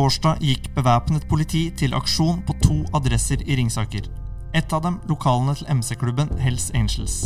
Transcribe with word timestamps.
Torsdag 0.00 0.38
gikk 0.40 0.70
bevæpnet 0.72 1.26
politi 1.28 1.66
til 1.76 1.92
aksjon 1.92 2.38
på 2.48 2.54
to 2.64 2.76
adresser 2.96 3.42
i 3.44 3.56
Ringsaker. 3.58 4.06
Et 4.56 4.72
av 4.72 4.80
dem 4.86 4.94
lokalene 5.10 5.52
til 5.58 5.68
MC-klubben 5.76 6.30
Hells 6.40 6.70
Angels. 6.72 7.16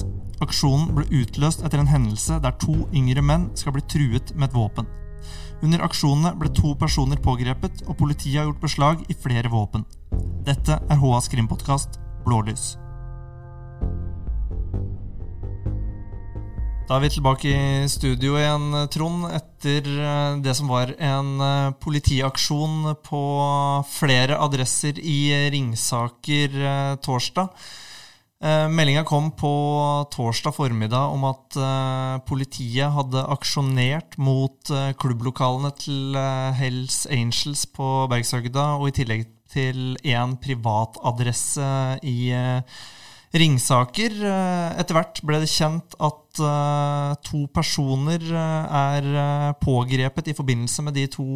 Aksjonen 0.43 0.91
ble 0.97 1.05
utløst 1.21 1.63
etter 1.63 1.79
en 1.79 1.93
hendelse 1.93 2.41
der 2.43 2.57
to 2.59 2.75
yngre 2.91 3.23
menn 3.23 3.47
skal 3.55 3.77
bli 3.77 3.85
truet 3.95 4.35
med 4.35 4.49
et 4.49 4.59
våpen. 4.59 4.91
Under 5.63 5.87
aksjonene 5.87 6.35
ble 6.41 6.51
to 6.51 6.75
personer 6.81 7.23
pågrepet, 7.23 7.85
og 7.87 8.01
politiet 8.03 8.41
har 8.41 8.51
gjort 8.51 8.65
beslag 8.67 9.07
i 9.07 9.21
flere 9.23 9.55
våpen. 9.55 9.87
Dette 10.43 10.83
er 10.83 11.05
HAs 11.05 11.31
krimpodkast 11.31 12.01
Blålys. 12.27 12.73
Da 16.85 16.99
er 16.99 17.01
vi 17.01 17.15
tilbake 17.15 17.49
i 17.49 17.87
studio 17.89 18.35
igjen, 18.37 18.75
Trond, 18.93 19.23
etter 19.33 19.87
eh, 19.89 20.35
det 20.45 20.53
som 20.53 20.69
var 20.69 20.91
en 21.01 21.31
eh, 21.41 21.71
politiaksjon 21.81 22.91
på 23.01 23.21
flere 23.89 24.37
adresser 24.45 25.01
i 25.01 25.33
Ringsaker 25.55 26.59
eh, 26.61 26.93
torsdag. 27.01 27.49
Meldinga 28.45 29.07
kom 29.09 29.31
på 29.33 29.51
torsdag 30.13 30.53
formiddag 30.53 31.15
om 31.15 31.23
at 31.25 31.57
politiet 32.29 32.93
hadde 32.93 33.23
aksjonert 33.33 34.19
mot 34.21 34.73
klubblokalene 35.01 35.71
til 35.79 36.19
Hells 36.59 37.07
Angels 37.09 37.63
på 37.73 37.87
Bergshøgda, 38.13 38.67
og 38.77 38.91
i 38.91 38.97
tillegg 38.99 39.25
til 39.55 39.97
én 40.05 40.37
privatadresse 40.45 41.71
i 42.05 42.19
Ringsaker. 42.35 43.04
Etter 43.35 44.95
hvert 44.95 45.19
ble 45.27 45.41
det 45.43 45.51
kjent 45.51 45.97
at 45.99 46.39
uh, 46.39 47.15
to 47.27 47.45
personer 47.51 48.23
uh, 48.31 48.77
er 48.95 49.57
pågrepet 49.59 50.31
i 50.31 50.37
forbindelse 50.39 50.85
med 50.87 50.95
de 50.95 51.09
to, 51.11 51.27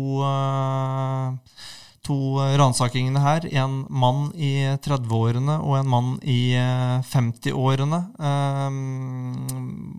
to 2.07 2.19
ransakingene 2.61 3.23
her. 3.25 3.49
En 3.51 3.81
mann 3.91 4.29
i 4.39 4.71
30-årene 4.79 5.59
og 5.59 5.75
en 5.81 5.91
mann 5.91 6.13
i 6.23 6.55
50-årene. 6.55 8.01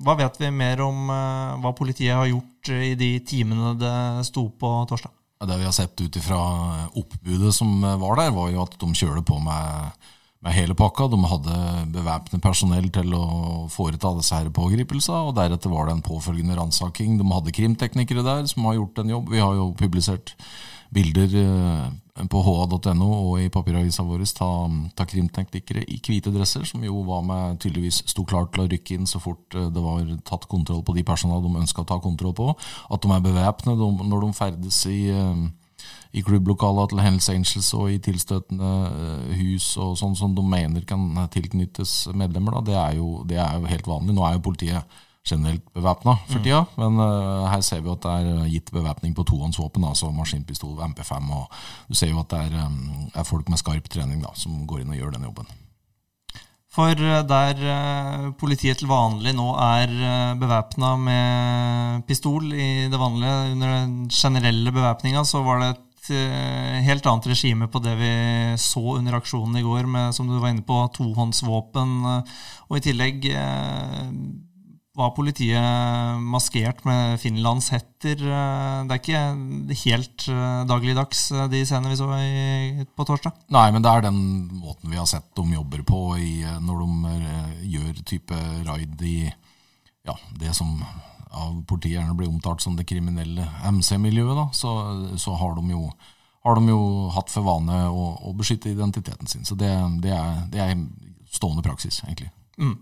hva 0.06 0.16
vet 0.22 0.40
vi 0.40 0.52
mer 0.56 0.84
om 0.86 1.12
hva 1.12 1.74
politiet 1.76 2.16
har 2.16 2.30
gjort 2.32 2.72
i 2.80 2.94
de 3.00 3.12
timene 3.28 3.74
det 3.80 3.98
sto 4.30 4.48
på 4.56 4.72
torsdag? 4.88 5.12
Det 5.40 5.56
vi 5.60 5.68
har 5.68 5.76
sett 5.76 6.00
ut 6.00 6.16
ifra 6.20 6.40
oppbudet 7.00 7.52
som 7.56 7.82
var 7.82 8.20
der, 8.20 8.32
var 8.36 8.50
jo 8.52 8.64
at 8.64 8.80
de 8.80 8.90
kjører 8.96 9.24
på 9.28 9.40
med 9.44 10.08
med 10.46 10.56
hele 10.56 10.76
pakka. 10.78 11.10
De 11.12 11.20
hadde 11.32 11.60
bevæpnet 11.94 12.44
personell 12.44 12.90
til 12.96 13.14
å 13.18 13.24
foreta 13.72 14.14
disse 14.18 14.36
her 14.36 14.52
pågripelsene, 14.56 15.30
og 15.30 15.38
deretter 15.40 15.74
var 15.74 15.90
det 15.90 15.98
en 15.98 16.06
påfølgende 16.06 16.58
ransaking. 16.60 17.18
De 17.20 17.28
hadde 17.32 17.56
krimteknikere 17.56 18.26
der 18.26 18.46
som 18.52 18.68
har 18.70 18.80
gjort 18.80 19.04
en 19.04 19.16
jobb. 19.18 19.32
Vi 19.34 19.44
har 19.44 19.56
jo 19.60 19.72
publisert 19.80 20.36
bilder 20.90 21.36
eh, 21.38 21.90
på 22.30 22.42
ha.no 22.44 23.10
og 23.14 23.36
i 23.40 23.52
papiravisa 23.54 24.04
vår 24.04 24.24
av 24.44 25.06
krimteknikere 25.08 25.84
i 25.86 26.00
hvite 26.02 26.34
dresser, 26.34 26.66
som 26.68 26.84
jo 26.84 27.04
var 27.08 27.22
med 27.28 27.60
tydeligvis 27.62 28.02
sto 28.10 28.26
klart 28.28 28.52
til 28.56 28.66
å 28.66 28.70
rykke 28.72 28.98
inn 28.98 29.08
så 29.08 29.22
fort 29.22 29.56
eh, 29.56 29.70
det 29.70 29.84
var 29.84 30.10
tatt 30.28 30.50
kontroll 30.50 30.82
på 30.84 30.96
de 30.98 31.06
personene 31.08 31.44
de 31.46 31.62
ønska 31.62 31.86
å 31.86 31.90
ta 31.90 32.00
kontroll 32.02 32.36
på. 32.36 32.50
At 32.90 33.06
de 33.06 33.14
er 33.14 33.24
bevæpnet 33.24 33.80
når 34.02 34.26
de 34.26 34.34
ferdes 34.40 34.82
i 34.90 35.00
eh, 35.14 35.48
i 36.10 36.24
klubblokaler 36.26 36.90
til 36.90 37.02
Hells 37.04 37.28
Angels 37.30 37.68
og 37.78 37.92
i 37.94 38.00
tilstøtende 38.02 38.70
eh, 38.90 39.36
hus 39.44 39.76
og 39.78 39.94
sånn 40.00 40.18
som 40.18 40.34
de 40.38 40.46
mener 40.46 40.86
kan 40.90 41.06
tilknyttes 41.34 42.08
medlemmer, 42.18 42.58
da, 42.58 42.66
det 42.66 42.80
er, 42.82 42.98
jo, 42.98 43.12
det 43.30 43.38
er 43.38 43.60
jo 43.60 43.70
helt 43.70 43.90
vanlig. 43.90 44.16
Nå 44.18 44.26
er 44.26 44.40
jo 44.40 44.48
politiet 44.50 45.00
generelt 45.30 45.66
bevæpna 45.76 46.16
for 46.26 46.42
tida, 46.42 46.64
mm. 46.64 46.78
men 46.80 47.02
uh, 47.04 47.46
her 47.52 47.62
ser 47.62 47.84
vi 47.86 47.92
at 47.92 48.06
det 48.06 48.14
er 48.18 48.46
gitt 48.50 48.72
bevæpning 48.74 49.14
på 49.14 49.26
tohåndsvåpen, 49.28 49.84
altså 49.86 50.10
maskinpistol, 50.16 50.80
MP5, 50.88 51.28
og 51.36 51.60
du 51.90 51.98
ser 52.00 52.14
jo 52.14 52.22
at 52.24 52.32
det 52.32 52.40
er, 52.48 52.64
um, 52.66 53.10
er 53.14 53.28
folk 53.28 53.52
med 53.52 53.62
skarp 53.62 53.90
trening 53.92 54.24
da, 54.24 54.32
som 54.40 54.64
går 54.66 54.82
inn 54.82 54.96
og 54.96 54.98
gjør 54.98 55.18
den 55.18 55.28
jobben. 55.28 55.52
For 56.74 56.96
der 56.96 57.62
uh, 57.62 58.32
politiet 58.40 58.80
til 58.80 58.90
vanlig 58.90 59.36
nå 59.38 59.52
er 59.62 59.94
uh, 60.00 60.40
bevæpna 60.40 60.96
med 61.04 62.08
pistol 62.10 62.50
i 62.56 62.88
det 62.90 63.02
vanlige, 63.02 63.54
under 63.54 63.76
den 63.76 63.94
generelle 64.10 64.74
bevæpninga, 64.74 65.28
så 65.28 65.44
var 65.46 65.62
det 65.62 65.70
et 65.76 65.86
Eh, 65.89 65.89
helt 66.12 67.06
annet 67.10 67.30
regime 67.32 67.68
på 67.72 67.82
det 67.84 67.96
vi 68.00 68.12
så 68.60 68.98
under 68.98 69.18
aksjonen 69.20 69.60
i 69.60 69.64
går, 69.66 69.88
med 69.90 70.14
som 70.16 70.30
du 70.30 70.38
var 70.40 70.54
inne 70.54 70.66
på, 70.66 70.82
tohåndsvåpen. 70.96 71.98
Eh, 72.12 72.38
og 72.70 72.78
i 72.78 72.84
tillegg 72.86 73.28
eh, 73.32 74.06
var 75.00 75.14
politiet 75.16 76.20
maskert 76.20 76.82
med 76.88 77.20
finlandshetter. 77.22 78.20
Det 78.20 78.96
er 78.96 78.98
ikke 78.98 79.84
helt 79.86 80.26
dagligdags, 80.68 81.22
de 81.54 81.62
scenene 81.64 81.94
vi 81.94 82.00
så 82.02 82.10
på 82.98 83.06
torsdag? 83.08 83.38
Nei, 83.56 83.70
men 83.72 83.86
det 83.86 83.94
er 83.94 84.04
den 84.10 84.20
måten 84.60 84.92
vi 84.92 85.00
har 85.00 85.08
sett 85.08 85.30
de 85.40 85.56
jobber 85.56 85.86
på 85.88 86.02
når 86.66 86.84
de 86.84 87.30
gjør 87.78 88.04
type 88.12 88.42
raid 88.68 89.06
i 89.08 89.22
ja, 90.04 90.18
det 90.42 90.52
som 90.58 90.76
av 91.30 91.60
politiet 91.70 92.00
gjerne 92.00 92.16
blir 92.18 92.30
omtalt 92.30 92.62
som 92.62 92.76
det 92.78 92.88
kriminelle 92.90 93.46
MC-miljøet, 93.70 94.56
så, 94.58 94.74
så 95.18 95.36
har, 95.38 95.56
de 95.60 95.76
jo, 95.76 95.86
har, 96.46 96.58
de 96.58 96.74
jo, 96.74 96.82
hatt 97.14 97.32
for 97.34 97.46
vane 97.46 97.84
å, 97.90 98.12
å 98.30 98.34
beskytte 98.38 98.72
identiteten 98.74 99.30
sin. 99.30 99.46
Så 99.46 99.58
det, 99.60 99.72
det, 100.04 100.14
er, 100.16 100.46
det 100.54 100.64
er, 100.66 100.78
stående 101.30 101.62
praksis, 101.66 102.02
egentlig. 102.08 102.32
Mm. 102.58 102.78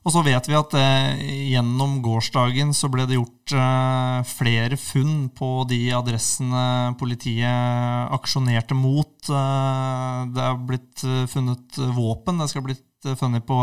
Og 0.00 0.14
så 0.14 0.22
vet 0.24 0.46
vi 0.48 0.56
at 0.56 0.74
eh, 0.80 1.24
gjennom 1.52 1.98
gårsdagen 2.00 2.70
så 2.72 2.88
ble 2.88 3.04
det 3.08 3.18
gjort 3.18 3.52
eh, 3.52 4.20
flere 4.30 4.78
funn 4.80 5.26
på 5.36 5.50
de 5.68 5.80
adressene 5.92 6.94
politiet 7.00 8.14
aksjonerte 8.16 8.78
mot. 8.78 9.12
Eh, 9.28 10.22
det 10.32 10.46
er 10.46 10.62
blitt 10.70 11.04
eh, 11.04 11.26
funnet 11.28 11.82
våpen. 11.98 12.40
Det 12.40 12.48
skal 12.48 12.64
ha 12.64 12.68
blitt 12.70 13.10
eh, 13.10 13.18
funnet 13.20 13.44
på 13.44 13.60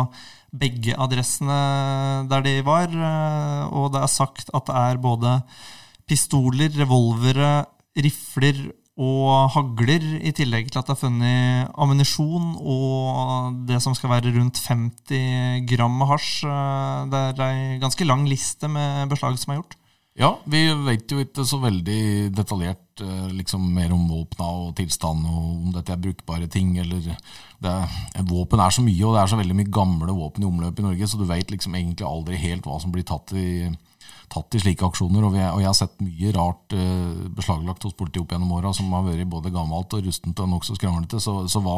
begge 0.60 0.96
adressene 0.98 1.60
der 2.30 2.44
de 2.46 2.58
var. 2.66 2.92
Eh, 2.92 3.64
og 3.74 3.94
det 3.94 4.04
er 4.04 4.12
sagt 4.12 4.52
at 4.54 4.68
det 4.70 4.76
er 4.76 5.02
både 5.02 5.38
pistoler, 6.08 6.72
revolvere, 6.78 7.66
rifler 7.98 8.68
og 8.98 9.52
hagler, 9.54 10.02
i 10.26 10.34
tillegg 10.34 10.72
til 10.72 10.82
at 10.82 10.88
det 10.90 10.96
er 10.96 11.02
funnet 11.04 11.74
ammunisjon 11.78 12.56
og 12.58 13.60
det 13.70 13.78
som 13.84 13.94
skal 13.98 14.10
være 14.16 14.34
rundt 14.34 14.62
50 14.64 15.68
gram 15.70 16.02
hasj. 16.10 16.46
Eh, 16.48 17.04
det 17.12 17.26
er 17.28 17.44
ei 17.50 17.82
ganske 17.84 18.08
lang 18.08 18.26
liste 18.30 18.70
med 18.72 19.10
beslag 19.14 19.38
som 19.42 19.54
er 19.54 19.62
gjort. 19.62 19.78
Ja, 20.18 20.32
vi 20.50 20.64
vet 20.88 21.12
jo 21.14 21.20
ikke 21.22 21.44
så 21.46 21.60
veldig 21.62 22.32
detaljert 22.34 23.04
eh, 23.06 23.28
liksom 23.38 23.68
mer 23.76 23.92
om 23.94 24.08
våpna 24.10 24.48
og 24.64 24.72
tilstand, 24.80 25.28
og 25.30 25.44
om 25.68 25.76
dette 25.76 25.94
er 25.94 26.02
brukbare 26.02 26.48
ting. 26.50 26.72
eller 26.82 27.04
det, 27.62 27.74
Våpen 28.26 28.64
er 28.64 28.74
så 28.74 28.82
mye, 28.82 29.04
og 29.06 29.14
det 29.14 29.22
er 29.22 29.30
så 29.30 29.38
veldig 29.38 29.58
mye 29.60 29.76
gamle 29.78 30.16
våpen 30.18 30.42
i 30.42 30.50
omløp 30.50 30.82
i 30.82 30.88
Norge, 30.88 31.08
så 31.08 31.22
du 31.22 31.28
vet 31.30 31.54
liksom 31.54 31.78
egentlig 31.78 32.08
aldri 32.10 32.40
helt 32.42 32.66
hva 32.66 32.80
som 32.82 32.96
blir 32.96 33.06
tatt 33.06 33.36
i, 33.38 33.70
tatt 34.32 34.58
i 34.58 34.62
slike 34.62 34.86
aksjoner. 34.88 35.24
Og, 35.24 35.34
vi, 35.36 35.42
og, 35.44 35.62
jeg 35.64 35.70
har 35.70 35.78
sett 35.78 36.04
mye 36.04 36.34
rart 36.36 36.76
eh, 36.76 37.28
beslaglagt 37.38 37.88
hos 37.88 37.96
politiet 37.98 38.24
opp 38.24 38.36
gjennom 38.36 38.54
åra 38.58 38.74
som 38.76 38.92
har 38.96 39.06
vært 39.08 39.30
både 39.32 39.54
gammelt 39.56 39.96
og 39.98 40.06
rustent 40.06 40.44
og 40.44 40.52
nokså 40.52 40.78
skranglete. 40.78 41.22
Så, 41.24 41.36
så 41.52 41.62
hva, 41.64 41.78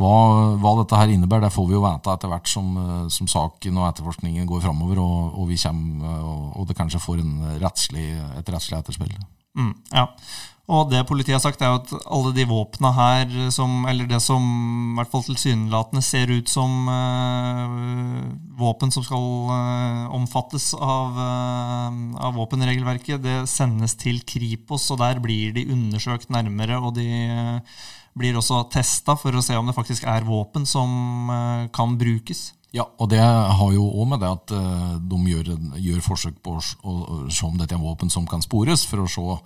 hva, 0.00 0.12
hva, 0.58 0.74
dette 0.82 1.00
her 1.00 1.14
innebærer, 1.14 1.46
det 1.46 1.54
får 1.54 1.70
vi 1.70 1.78
jo 1.78 1.84
vite 1.86 2.14
etter 2.14 2.32
hvert 2.32 2.50
som, 2.50 2.70
eh, 2.82 3.06
som 3.14 3.30
saken 3.30 3.80
og 3.80 3.88
etterforskningen 3.92 4.50
går 4.50 4.62
framover, 4.66 5.02
og, 5.04 5.32
og, 5.34 5.48
vi 5.52 5.58
kommer, 5.62 6.20
og, 6.20 6.44
og, 6.54 6.68
det 6.68 6.78
kanskje 6.78 7.02
får 7.02 7.24
rettslig, 7.62 8.10
et 8.38 8.54
rettslig 8.54 8.80
etterspill. 8.80 9.18
Mm, 9.58 9.74
ja. 9.94 10.06
Og 10.68 10.90
det 10.90 11.06
politiet 11.08 11.32
har 11.32 11.40
sagt, 11.40 11.62
er 11.64 11.70
jo 11.72 11.78
at 11.78 11.92
alle 12.12 12.34
de 12.36 12.44
våpna 12.44 12.90
her, 12.92 13.30
som, 13.54 13.86
eller 13.88 14.04
det 14.08 14.18
som 14.20 14.42
i 14.44 14.96
hvert 14.98 15.08
fall 15.08 15.22
tilsynelatende 15.24 16.02
ser 16.04 16.28
ut 16.28 16.50
som 16.52 16.90
uh, 16.92 18.26
våpen 18.58 18.92
som 18.92 19.06
skal 19.06 19.24
uh, 19.48 20.02
omfattes 20.18 20.74
av, 20.76 21.16
uh, 21.16 21.86
av, 22.20 22.36
våpenregelverket, 22.36 23.22
det 23.24 23.38
sendes 23.48 23.96
til 23.96 24.20
Kripos, 24.28 24.90
og 24.92 25.00
der 25.00 25.22
blir 25.24 25.56
de 25.56 25.64
undersøkt 25.72 26.28
nærmere. 26.36 26.76
Og 26.84 26.98
de 27.00 27.08
blir 28.18 28.36
også 28.36 28.66
testa 28.68 29.16
for 29.16 29.32
å 29.32 29.44
se 29.44 29.56
om 29.56 29.72
det 29.72 29.76
faktisk 29.78 30.04
er 30.04 30.28
våpen 30.28 30.68
som 30.68 31.32
kan 31.72 31.96
brukes. 31.96 32.50
Ja, 32.76 32.84
og 33.00 33.08
det 33.08 33.22
har 33.22 33.72
jo 33.72 33.86
òg 33.88 34.10
med 34.10 34.20
det 34.20 34.34
at 34.34 34.52
de 35.00 35.24
gjør, 35.32 35.54
gjør 35.80 36.04
forsøk 36.04 36.36
på 36.44 36.58
å 36.58 37.24
se 37.32 37.46
om 37.46 37.56
dette 37.56 37.78
er 37.78 37.80
våpen 37.80 38.12
som 38.12 38.28
kan 38.28 38.44
spores, 38.44 38.84
for 38.84 39.06
å 39.06 39.08
se 39.08 39.38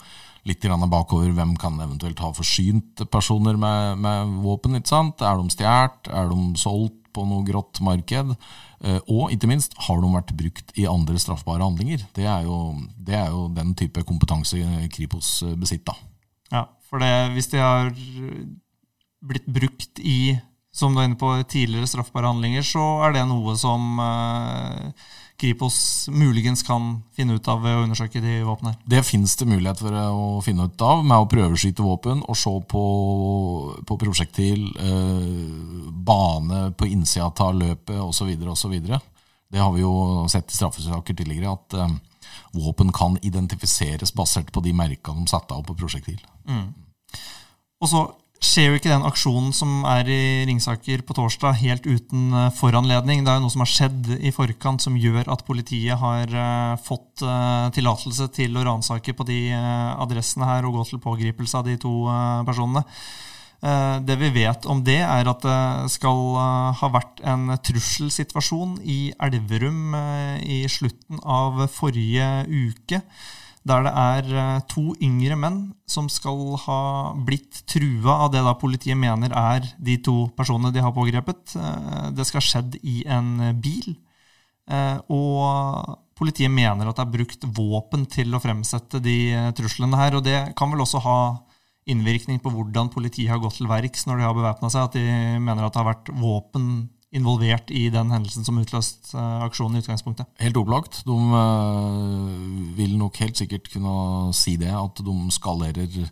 litt 0.49 0.65
bakover 0.91 1.31
hvem 1.33 1.57
kan 1.57 1.79
eventuelt 1.81 2.19
ha 2.19 2.33
forsynt 2.35 3.05
personer 3.11 3.57
med, 3.57 3.99
med 3.99 4.43
våpen. 4.43 4.77
ikke 4.77 4.89
sant? 4.89 5.23
Er 5.23 5.39
de 5.39 5.51
stjålet? 5.51 6.11
Er 6.11 6.29
de 6.29 6.59
solgt 6.59 6.99
på 7.13 7.25
noe 7.29 7.45
grått 7.45 7.81
marked? 7.81 8.35
Eh, 8.83 9.01
og 9.07 9.31
ikke 9.31 9.51
minst, 9.51 9.77
har 9.87 10.01
de 10.01 10.13
vært 10.13 10.33
brukt 10.35 10.73
i 10.79 10.89
andre 10.89 11.19
straffbare 11.21 11.63
handlinger? 11.63 12.07
Det 12.17 12.27
er 12.27 12.47
jo, 12.49 12.75
det 12.97 13.15
er 13.15 13.29
jo 13.31 13.49
den 13.55 13.75
type 13.79 14.03
kompetanse 14.09 14.59
Kripos 14.93 15.43
besitter. 15.61 15.99
Ja, 16.53 16.67
for 16.89 17.03
det, 17.03 17.13
hvis 17.37 17.53
de 17.53 17.61
har 17.63 17.93
blitt 19.23 19.47
brukt 19.47 20.03
i 20.03 20.35
som 20.73 20.95
du 20.95 21.03
er 21.03 21.11
inne 21.11 21.21
på, 21.21 21.31
tidligere 21.45 21.89
straffbare 21.91 22.31
handlinger, 22.33 22.65
så 22.65 22.83
er 23.07 23.13
det 23.19 23.27
noe 23.29 23.55
som 23.61 24.01
eh, 24.01 25.11
Kripos 25.43 26.07
muligens 26.15 26.63
kan 26.63 27.01
finne 27.17 27.35
ut 27.35 27.49
av 27.51 27.65
ved 27.65 27.75
å 27.75 27.81
undersøke 27.83 28.21
de 28.23 28.37
våpnene? 28.47 28.77
Det 28.87 29.01
finnes 29.03 29.33
det 29.41 29.49
mulighet 29.51 29.81
for 29.83 29.97
å 29.99 30.37
finne 30.47 30.69
ut 30.71 30.85
av 30.87 31.03
med 31.03 31.19
å 31.19 31.27
prøveskyte 31.27 31.83
våpen 31.83 32.23
og 32.23 32.39
se 32.39 32.53
på, 32.71 32.83
på 33.89 33.97
prosjektil, 33.99 34.69
eh, 34.79 35.91
bane 36.07 36.69
på 36.79 36.87
innsida 36.87 37.33
av 37.43 37.59
løpet 37.59 37.99
osv. 38.05 38.31
osv. 38.55 38.79
Det 38.87 39.59
har 39.59 39.75
vi 39.75 39.83
jo 39.83 39.93
sett 40.31 40.47
i 40.47 40.61
straffesaker 40.61 41.19
tidligere, 41.19 41.57
at 41.59 41.75
eh, 41.75 41.99
våpen 42.55 42.95
kan 42.95 43.19
identifiseres 43.27 44.15
basert 44.15 44.55
på 44.55 44.63
de 44.63 44.77
merka 44.79 45.17
de 45.17 45.27
satte 45.27 45.59
av 45.59 45.67
på 45.67 45.75
prosjektil. 45.75 46.23
Mm. 46.47 46.69
Og 47.83 47.91
så 47.91 48.07
skjer 48.43 48.69
jo 48.69 48.79
ikke 48.79 48.91
den 48.91 49.07
aksjonen 49.07 49.53
som 49.55 49.85
er 49.89 50.09
i 50.11 50.23
Ringsaker 50.49 51.03
på 51.07 51.15
torsdag, 51.17 51.57
helt 51.63 51.87
uten 51.87 52.33
eh, 52.35 52.51
foranledning. 52.59 53.23
Det 53.23 53.31
er 53.33 53.39
jo 53.39 53.45
noe 53.47 53.55
som 53.55 53.63
har 53.65 53.71
skjedd 53.71 54.11
i 54.19 54.33
forkant 54.35 54.83
som 54.83 54.99
gjør 54.99 55.31
at 55.33 55.45
politiet 55.47 55.99
har 56.01 56.33
uh, 56.35 56.79
fått 56.83 57.23
uh, 57.25 57.71
tillatelse 57.75 58.29
til 58.35 58.57
å 58.59 58.65
ransake 58.67 59.15
på 59.17 59.27
de 59.29 59.41
adressene 59.55 60.49
her 60.49 60.67
og 60.67 60.79
gå 60.79 60.87
til 60.91 61.03
pågripelse 61.03 61.61
av 61.61 61.69
de 61.69 61.77
to 61.81 61.93
personene. 62.47 62.83
Det 63.63 64.17
vi 64.19 64.29
vet 64.35 64.65
om 64.67 64.81
det, 64.83 64.99
er 65.07 65.29
at 65.31 65.45
det 65.45 65.91
skal 65.95 66.33
ha 66.75 66.89
vært 66.91 67.21
en 67.31 67.53
trusselsituasjon 67.63 68.81
i 68.83 69.13
Elverum 69.23 69.95
i 70.43 70.65
slutten 70.73 71.21
av 71.23 71.61
forrige 71.71 72.27
uke 72.51 72.99
der 73.69 73.85
det 73.87 73.93
er 73.95 74.31
eh, 74.43 74.63
to 74.71 74.91
yngre 75.03 75.37
menn 75.39 75.59
som 75.87 76.09
skal 76.11 76.57
ha 76.65 76.81
blitt 77.15 77.63
trua 77.71 78.25
av 78.25 78.33
det 78.35 78.43
da 78.43 78.57
politiet 78.59 78.99
mener 78.99 79.35
er 79.39 79.69
de 79.79 79.99
to 80.03 80.17
personene 80.37 80.73
de 80.75 80.83
har 80.83 80.95
pågrepet. 80.97 81.55
Eh, 81.55 82.09
det 82.17 82.27
skal 82.27 82.43
ha 82.43 82.49
skjedd 82.49 82.81
i 82.83 83.05
en 83.07 83.55
bil. 83.63 83.95
Eh, 84.67 84.99
og 85.15 85.95
politiet 86.19 86.51
mener 86.51 86.91
at 86.91 86.99
det 86.99 87.07
er 87.07 87.15
brukt 87.15 87.47
våpen 87.55 88.07
til 88.11 88.35
å 88.35 88.43
fremsette 88.43 88.99
de 89.03 89.19
truslene 89.59 90.01
her. 90.01 90.19
Og 90.19 90.27
det 90.27 90.41
kan 90.59 90.75
vel 90.75 90.83
også 90.83 91.03
ha 91.07 91.21
innvirkning 91.87 92.43
på 92.43 92.51
hvordan 92.55 92.91
politiet 92.95 93.31
har 93.31 93.41
gått 93.43 93.61
til 93.61 93.71
verks 93.71 94.07
når 94.07 94.19
de 94.19 94.27
har 94.27 94.37
bevæpna 94.39 94.73
seg. 94.75 94.91
At 94.91 94.99
de 94.99 95.39
mener 95.39 95.67
at 95.67 95.75
det 95.75 95.83
har 95.85 95.91
vært 95.93 96.13
våpen 96.19 96.69
involvert 97.13 97.71
i 97.71 97.87
den 97.93 98.13
hendelsen 98.13 98.47
som 98.47 98.61
utløste 98.61 99.17
uh, 99.17 99.45
aksjonen 99.47 99.79
i 99.79 99.83
utgangspunktet? 99.85 100.29
Helt 100.41 100.59
opplagt. 100.61 101.03
De 101.07 101.17
uh, 101.17 102.77
vil 102.77 102.97
nok 103.01 103.21
helt 103.23 103.41
sikkert 103.41 103.69
kunne 103.73 104.33
si 104.37 104.57
det, 104.61 104.73
at 104.73 105.03
de 105.05 105.17
skalerer 105.35 106.07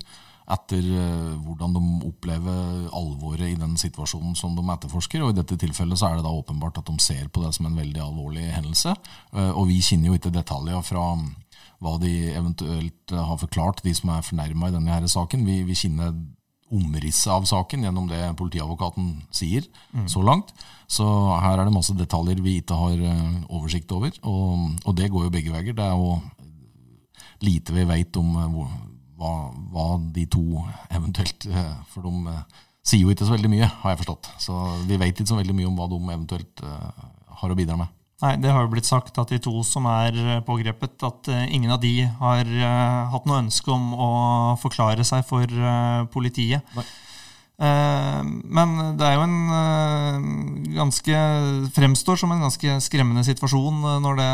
etter 0.51 0.89
uh, 0.93 1.37
hvordan 1.47 1.77
de 1.77 1.85
opplever 2.11 2.89
alvoret 2.97 3.49
i 3.49 3.59
den 3.59 3.77
situasjonen 3.81 4.37
som 4.37 4.57
de 4.57 4.65
etterforsker. 4.75 5.25
og 5.25 5.33
I 5.33 5.39
dette 5.41 5.57
tilfellet 5.61 6.01
så 6.01 6.11
er 6.11 6.19
det 6.19 6.27
da 6.27 6.35
åpenbart 6.37 6.83
at 6.83 6.91
de 6.91 6.97
ser 7.01 7.31
på 7.33 7.45
det 7.45 7.55
som 7.57 7.71
en 7.71 7.79
veldig 7.81 8.03
alvorlig 8.05 8.51
hendelse. 8.53 8.95
Og 9.55 9.71
vi 9.71 9.81
kjenner 9.85 10.11
jo 10.11 10.19
ikke 10.19 10.35
detaljer 10.35 10.85
fra 10.85 11.07
hva 11.81 11.95
de 12.03 12.13
eventuelt 12.37 13.15
har 13.15 13.39
forklart, 13.41 13.81
de 13.87 13.95
som 13.97 14.13
er 14.13 14.27
fornærma 14.27 14.69
i 14.69 14.75
denne 14.75 14.93
her 14.93 15.07
saken. 15.09 15.47
Vi, 15.49 15.63
vi 15.65 15.79
kjenner 15.79 16.13
omrisset 16.71 17.33
av 17.35 17.47
saken 17.49 17.85
gjennom 17.87 18.07
det 18.11 18.21
politiadvokaten 18.39 19.11
sier 19.35 19.67
mm. 19.93 20.07
så 20.11 20.23
langt. 20.27 20.53
Så 20.91 21.07
her 21.43 21.59
er 21.59 21.67
det 21.67 21.75
masse 21.75 21.95
detaljer 21.99 22.43
vi 22.45 22.59
ikke 22.61 22.79
har 22.79 23.03
eh, 23.11 23.37
oversikt 23.51 23.93
over. 23.95 24.15
Og, 24.27 24.71
og 24.85 24.97
det 24.99 25.11
går 25.11 25.27
jo 25.27 25.35
begge 25.35 25.55
veier. 25.55 25.77
Det 25.77 25.87
er 25.87 25.99
jo 25.99 26.17
lite 27.47 27.75
vi 27.75 27.87
vet 27.91 28.21
om 28.21 28.33
eh, 28.39 28.59
hva, 29.21 29.35
hva, 29.75 29.87
de 30.15 30.27
to 30.31 30.65
eventuelt 30.89 31.47
eh, 31.51 31.73
For 31.93 32.07
de 32.07 32.37
sier 32.87 33.05
jo 33.05 33.15
ikke 33.15 33.29
så 33.29 33.37
veldig 33.37 33.53
mye, 33.53 33.71
har 33.83 33.95
jeg 33.95 34.03
forstått. 34.05 34.35
Så 34.43 34.59
vi 34.89 34.99
vet 35.01 35.15
ikke 35.15 35.31
så 35.31 35.39
veldig 35.39 35.57
mye 35.59 35.71
om 35.71 35.79
hva 35.79 35.91
de 35.91 36.01
eventuelt 36.07 36.63
har 37.41 37.53
å 37.53 37.59
bidra 37.59 37.77
med. 37.79 38.00
Nei, 38.21 38.35
Det 38.37 38.51
har 38.53 38.67
jo 38.67 38.73
blitt 38.75 38.89
sagt 38.89 39.17
at 39.19 39.31
de 39.33 39.39
to 39.41 39.63
som 39.65 39.87
er 39.89 40.43
pågrepet, 40.45 40.99
at 41.09 41.31
ingen 41.49 41.73
av 41.73 41.81
de 41.81 42.05
har 42.21 42.51
hatt 43.15 43.29
noe 43.29 43.41
ønske 43.41 43.73
om 43.73 43.95
å 43.97 44.11
forklare 44.61 45.07
seg 45.09 45.25
for 45.25 45.49
politiet. 46.13 46.61
Nei. 46.77 46.85
Eh, 47.61 48.21
men 48.25 48.71
det 48.97 49.05
er 49.05 49.19
jo 49.19 49.25
en 49.27 49.41
eh, 49.53 50.29
ganske 50.79 51.17
fremstår 51.77 52.17
som 52.23 52.33
en 52.33 52.41
ganske 52.47 52.79
skremmende 52.81 53.21
situasjon 53.27 53.83
eh, 53.85 53.99
når 54.01 54.17
det, 54.17 54.29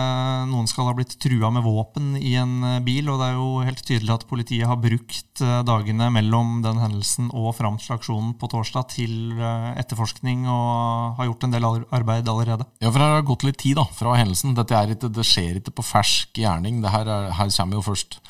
noen 0.52 0.70
skal 0.70 0.87
ha 0.87 0.94
blitt 0.94 1.17
trua 1.23 1.50
med 1.50 1.67
våpen 1.67 2.14
i 2.20 2.37
en 2.38 2.61
bil. 2.87 3.11
Og 3.11 3.19
det 3.19 3.32
er 3.32 3.40
jo 3.40 3.49
helt 3.67 3.82
tydelig 3.82 4.14
at 4.14 4.28
politiet 4.31 4.70
har 4.70 4.78
brukt 4.78 5.43
dagene 5.67 6.08
mellom 6.14 6.61
den 6.64 6.78
hendelsen 6.81 7.32
og 7.34 7.50
fram 7.58 7.81
til 7.82 7.96
aksjonen 7.96 8.37
på 8.38 8.49
torsdag 8.52 8.87
til 8.94 9.34
etterforskning 9.76 10.46
og 10.49 11.19
har 11.19 11.29
gjort 11.29 11.44
en 11.44 11.56
del 11.56 11.67
arbeid 11.67 12.31
allerede. 12.31 12.64
Ja, 12.81 12.88
for 12.88 13.02
her 13.02 13.19
har 13.19 13.26
gått 13.26 13.44
litt 13.44 13.58
tid 13.61 13.76
da, 13.81 13.84
fra 13.99 14.14
hendelsen. 14.17 14.55
Dette 14.56 14.87
ikke, 14.94 15.11
det 15.12 15.26
skjer 15.29 15.61
ikke 15.61 15.75
på 15.76 15.84
fersk 15.84 16.40
gjerning. 16.40 16.81
Det 16.84 16.94
her, 16.94 17.11
er, 17.11 17.32
her 17.37 17.52
kommer 17.58 17.81
jo 17.81 17.88
først 17.90 18.20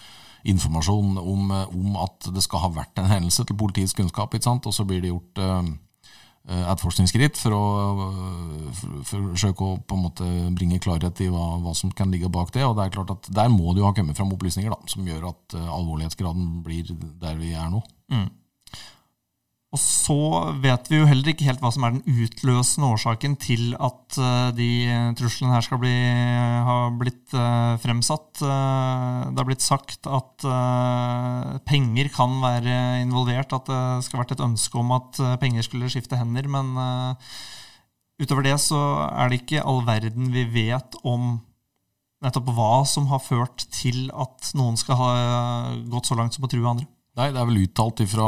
informasjon 0.50 1.18
om, 1.18 1.50
eh, 1.50 1.74
om, 1.74 1.96
at 2.02 2.30
det 2.34 2.44
skal 2.44 2.64
ha 2.66 2.70
vært 2.82 3.00
en 3.00 3.10
hendelse 3.10 3.44
til 3.46 3.58
politiets 3.58 3.96
kunnskap. 3.96 4.34
Og 4.34 4.74
så 4.74 4.86
blir 4.86 5.02
det 5.02 5.12
gjort 5.12 5.42
uh, 5.42 5.68
etterforskningsskritt 6.46 7.38
for 7.40 7.56
å 7.56 7.62
forsøke 9.08 9.66
å 9.66 9.78
på 9.82 9.96
en 9.96 10.04
måte 10.04 10.26
bringe 10.54 10.78
klarhet 10.82 11.18
i 11.24 11.28
hva, 11.32 11.56
hva, 11.62 11.74
som 11.74 11.90
kan 11.90 12.12
ligge 12.14 12.30
bak 12.30 12.52
det. 12.54 12.62
og 12.62 12.76
det 12.78 12.86
er 12.86 12.94
klart 12.94 13.10
at 13.16 13.30
Der 13.34 13.50
må 13.50 13.74
det 13.74 13.82
jo 13.82 13.88
ha 13.88 13.94
kommet 13.96 14.18
fram 14.18 14.30
opplysninger 14.36 14.70
da, 14.70 14.78
som 14.86 15.06
gjør 15.06 15.30
at 15.32 15.58
uh, 15.58 15.70
alvorlighetsgraden 15.80 16.60
blir 16.66 16.94
der 17.22 17.38
vi 17.40 17.54
er 17.54 17.70
nå. 17.72 17.82
Mm. 18.12 18.28
Og 19.76 19.80
så 19.82 20.16
vet 20.64 20.86
vi 20.88 20.96
jo 20.96 21.06
heller 21.08 21.34
ikke 21.34 21.44
helt 21.50 21.60
hva 21.60 21.68
som 21.74 21.84
er 21.84 21.98
den 21.98 22.22
utløsende 22.24 22.88
årsaken 22.94 23.34
til 23.42 23.74
at 23.76 24.16
eh, 24.16 24.46
de 24.56 24.68
truslene 25.18 25.52
her 25.52 25.66
skal 25.66 25.80
bli, 25.82 25.92
ha 26.64 26.76
blitt 26.96 27.34
uh, 27.36 27.76
fremsatt. 27.82 28.40
Uh, 28.40 29.28
det 29.28 29.42
har 29.42 29.48
blitt 29.50 29.66
sagt 29.66 30.08
at 30.08 30.46
penger 31.68 32.08
kan 32.14 32.38
være 32.40 33.02
involvert, 33.02 33.52
at 33.52 33.68
det 33.68 34.06
skal 34.06 34.18
ha 34.18 34.24
vært 34.24 34.36
et 34.38 34.44
ønske 34.46 34.80
om 34.80 34.94
at 34.96 35.20
penger 35.42 35.66
skulle 35.66 35.90
skifte 35.92 36.16
hender. 36.16 36.48
Men 36.48 36.72
utover 38.22 38.46
det 38.46 38.56
så 38.64 38.80
er 39.10 39.28
det 39.28 39.42
ikke 39.42 39.64
all 39.64 39.82
verden 39.84 40.32
vi 40.32 40.46
vet 40.56 40.96
om 41.04 41.34
nettopp 42.24 42.52
hva 42.56 42.74
som 42.88 43.10
har 43.12 43.24
ført 43.24 43.66
til 43.74 44.06
at 44.16 44.52
noen 44.56 44.78
skal 44.80 45.00
ha 45.00 45.10
gått 45.92 46.08
så 46.08 46.16
langt 46.16 46.36
som 46.36 46.48
å 46.48 46.52
true 46.52 46.68
andre. 46.68 46.88
Nei, 47.16 47.30
det 47.32 47.40
er 47.40 47.46
vel 47.48 47.62
uttalt, 47.62 48.02
ifra, 48.04 48.24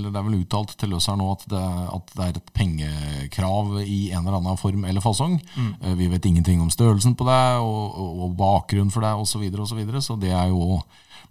det 0.00 0.08
er 0.08 0.24
vel 0.24 0.38
uttalt 0.38 0.70
til 0.80 0.94
her 0.96 1.16
nå 1.20 1.26
at 1.34 1.42
det, 1.52 1.60
at 1.92 2.12
det, 2.14 2.22
er 2.24 2.38
et 2.38 2.52
pengekrav 2.56 3.74
i 3.82 3.98
en 4.16 4.22
eller 4.22 4.38
annen 4.38 4.56
form 4.60 4.86
eller 4.88 5.04
fasong. 5.04 5.36
Mm. 5.58 5.74
Eh, 5.82 5.96
vi 5.98 6.08
vet 6.08 6.28
ingenting 6.30 6.62
om 6.64 6.72
størrelsen 6.72 7.18
på 7.20 7.26
det 7.28 7.42
og, 7.60 7.98
og, 8.00 8.22
og 8.24 8.38
bakgrunnen 8.38 8.94
for 8.94 9.04
det 9.04 9.12
osv. 9.12 9.34
Så, 9.34 9.42
videre, 9.42 9.66
og 9.66 9.68
så, 9.68 9.76
videre. 9.76 10.00
så 10.00 10.16
det 10.16 10.32
jo, 10.32 10.80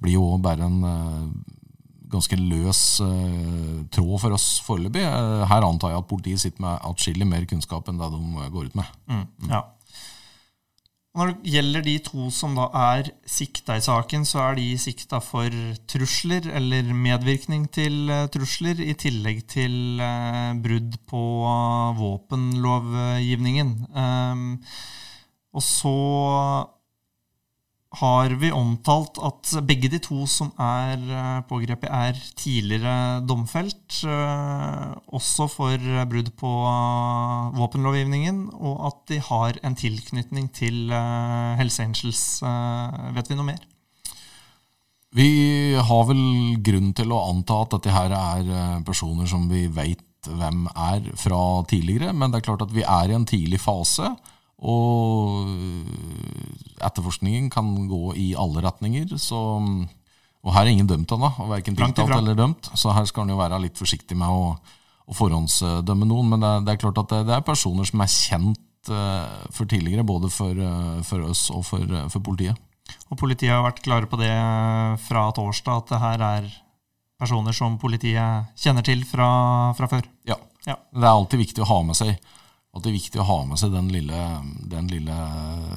blir 0.04 0.20
jo 0.20 0.28
bare 0.44 0.68
en 0.70 0.86
uh, 0.86 1.26
ganske 2.14 2.38
løs 2.38 2.84
uh, 3.02 3.82
tråd 3.90 4.16
for 4.22 4.38
oss 4.38 4.48
foreløpig. 4.62 5.08
Her 5.50 5.66
antar 5.66 5.96
jeg 5.96 6.04
at 6.04 6.12
politiet 6.12 6.46
sitter 6.46 6.62
med 6.68 6.78
atskillig 6.92 7.26
mer 7.26 7.50
kunnskap 7.50 7.90
enn 7.90 7.98
det 8.04 8.12
de 8.14 8.52
går 8.54 8.70
ut 8.70 8.78
med. 8.78 8.94
Mm. 9.10 9.26
Ja. 9.50 9.66
Når 11.14 11.30
det 11.30 11.52
gjelder 11.54 11.84
de 11.86 11.92
to 12.02 12.28
som 12.34 12.56
da 12.58 12.64
er 12.74 13.10
sikta 13.30 13.76
i 13.78 13.84
saken, 13.86 14.24
så 14.26 14.40
er 14.48 14.56
de 14.58 14.64
sikta 14.82 15.20
for 15.22 15.54
trusler 15.86 16.48
eller 16.58 16.90
medvirkning 16.90 17.68
til 17.70 18.10
uh, 18.10 18.24
trusler, 18.34 18.82
i 18.82 18.96
tillegg 18.98 19.44
til 19.54 20.02
uh, 20.02 20.58
brudd 20.64 20.98
på 21.12 21.22
våpenlovgivningen. 22.00 23.76
Um, 23.94 24.48
og 25.54 25.62
så 25.62 25.94
har 27.94 28.34
vi 28.42 28.50
omtalt 28.54 29.20
at 29.22 29.52
begge 29.68 29.90
de 29.92 30.00
to 30.02 30.24
som 30.30 30.50
er 30.62 30.98
eh, 30.98 31.42
pågrepet, 31.50 31.90
er 31.94 32.18
tidligere 32.40 33.22
domfelt. 33.30 34.00
Eh, 34.02 34.96
også 35.14 35.48
for 35.52 35.90
brudd 36.10 36.32
på 36.40 36.54
eh, 36.70 37.60
våpenlovgivningen, 37.60 38.48
og 38.58 38.88
at 38.90 39.04
de 39.12 39.20
har 39.30 39.60
en 39.62 39.78
tilknytning 39.78 40.50
til 40.56 40.90
Helse 41.60 41.86
Angels. 41.86 42.24
Vet 43.14 43.30
vi 43.30 43.38
noe 43.38 43.52
mer? 43.52 43.62
Vi 45.14 45.30
har 45.78 46.08
vel 46.10 46.24
grunn 46.66 46.90
til 46.98 47.14
å 47.14 47.22
anta 47.30 47.60
at 47.62 47.76
dette 47.76 47.94
her 47.94 48.16
er 48.18 48.82
personer 48.88 49.30
som 49.30 49.46
vi 49.52 49.68
veit 49.70 50.02
hvem 50.26 50.66
er 50.72 51.12
fra 51.20 51.42
tidligere, 51.70 52.14
men 52.16 52.32
det 52.32 52.40
er 52.40 52.48
klart 52.48 52.64
at 52.66 52.74
vi 52.74 52.82
er 52.82 53.12
i 53.12 53.18
en 53.18 53.28
tidlig 53.30 53.60
fase. 53.62 54.16
Og 54.64 55.50
etterforskningen 56.84 57.50
kan 57.52 57.68
gå 57.90 58.14
i 58.20 58.30
alle 58.40 58.64
retninger. 58.64 59.16
Så, 59.20 59.40
og 60.44 60.56
her 60.56 60.66
er 60.66 60.72
ingen 60.72 60.90
dømt 60.90 61.12
ennå, 61.16 61.32
verken 61.52 61.78
tiltalt 61.80 62.16
eller 62.16 62.38
dømt. 62.38 62.72
Så 62.80 62.94
her 62.96 63.08
skal 63.10 63.26
en 63.26 63.36
jo 63.36 63.40
være 63.40 63.62
litt 63.64 63.80
forsiktig 63.80 64.18
med 64.20 64.32
å, 64.32 64.54
å 64.56 65.18
forhåndsdømme 65.18 66.08
noen. 66.10 66.34
Men 66.34 66.46
det, 66.46 66.54
det, 66.68 66.76
er 66.76 66.84
klart 66.86 67.02
at 67.04 67.16
det, 67.16 67.24
det, 67.30 67.38
er 67.38 67.48
personer 67.48 67.88
som 67.90 68.04
er 68.04 68.12
kjent 68.12 68.92
uh, 68.92 69.48
for 69.52 69.70
tidligere, 69.70 70.06
både 70.08 70.32
for, 70.34 70.60
uh, 70.60 71.00
for 71.08 71.32
oss 71.32 71.50
og 71.54 71.66
for, 71.68 71.88
uh, 71.88 72.08
for, 72.12 72.24
politiet. 72.24 72.60
Og 73.10 73.20
politiet 73.20 73.54
har 73.54 73.66
vært 73.66 73.84
klare 73.84 74.10
på 74.12 74.20
det 74.20 74.34
fra 75.06 75.28
torsdag, 75.36 75.84
at 75.84 75.92
det 75.92 76.04
her 76.04 76.24
er 76.30 76.54
personer 77.20 77.56
som 77.56 77.76
politiet 77.80 78.56
kjenner 78.60 78.84
til 78.86 79.04
fra, 79.08 79.28
fra 79.78 79.88
før? 79.92 80.08
Ja. 80.28 80.36
ja. 80.68 80.76
Det 80.92 81.04
er 81.04 81.14
alltid 81.14 81.46
viktig 81.46 81.64
å 81.64 81.70
ha 81.70 81.84
med 81.88 82.00
seg 82.00 82.18
at 82.74 82.82
det 82.82 82.90
er 82.90 82.98
viktig 82.98 83.22
å 83.22 83.28
ha 83.28 83.40
med 83.46 83.60
seg 83.62 83.74
den 83.76 83.92
lille, 83.94 84.22
den 84.72 84.90
lille 84.90 85.18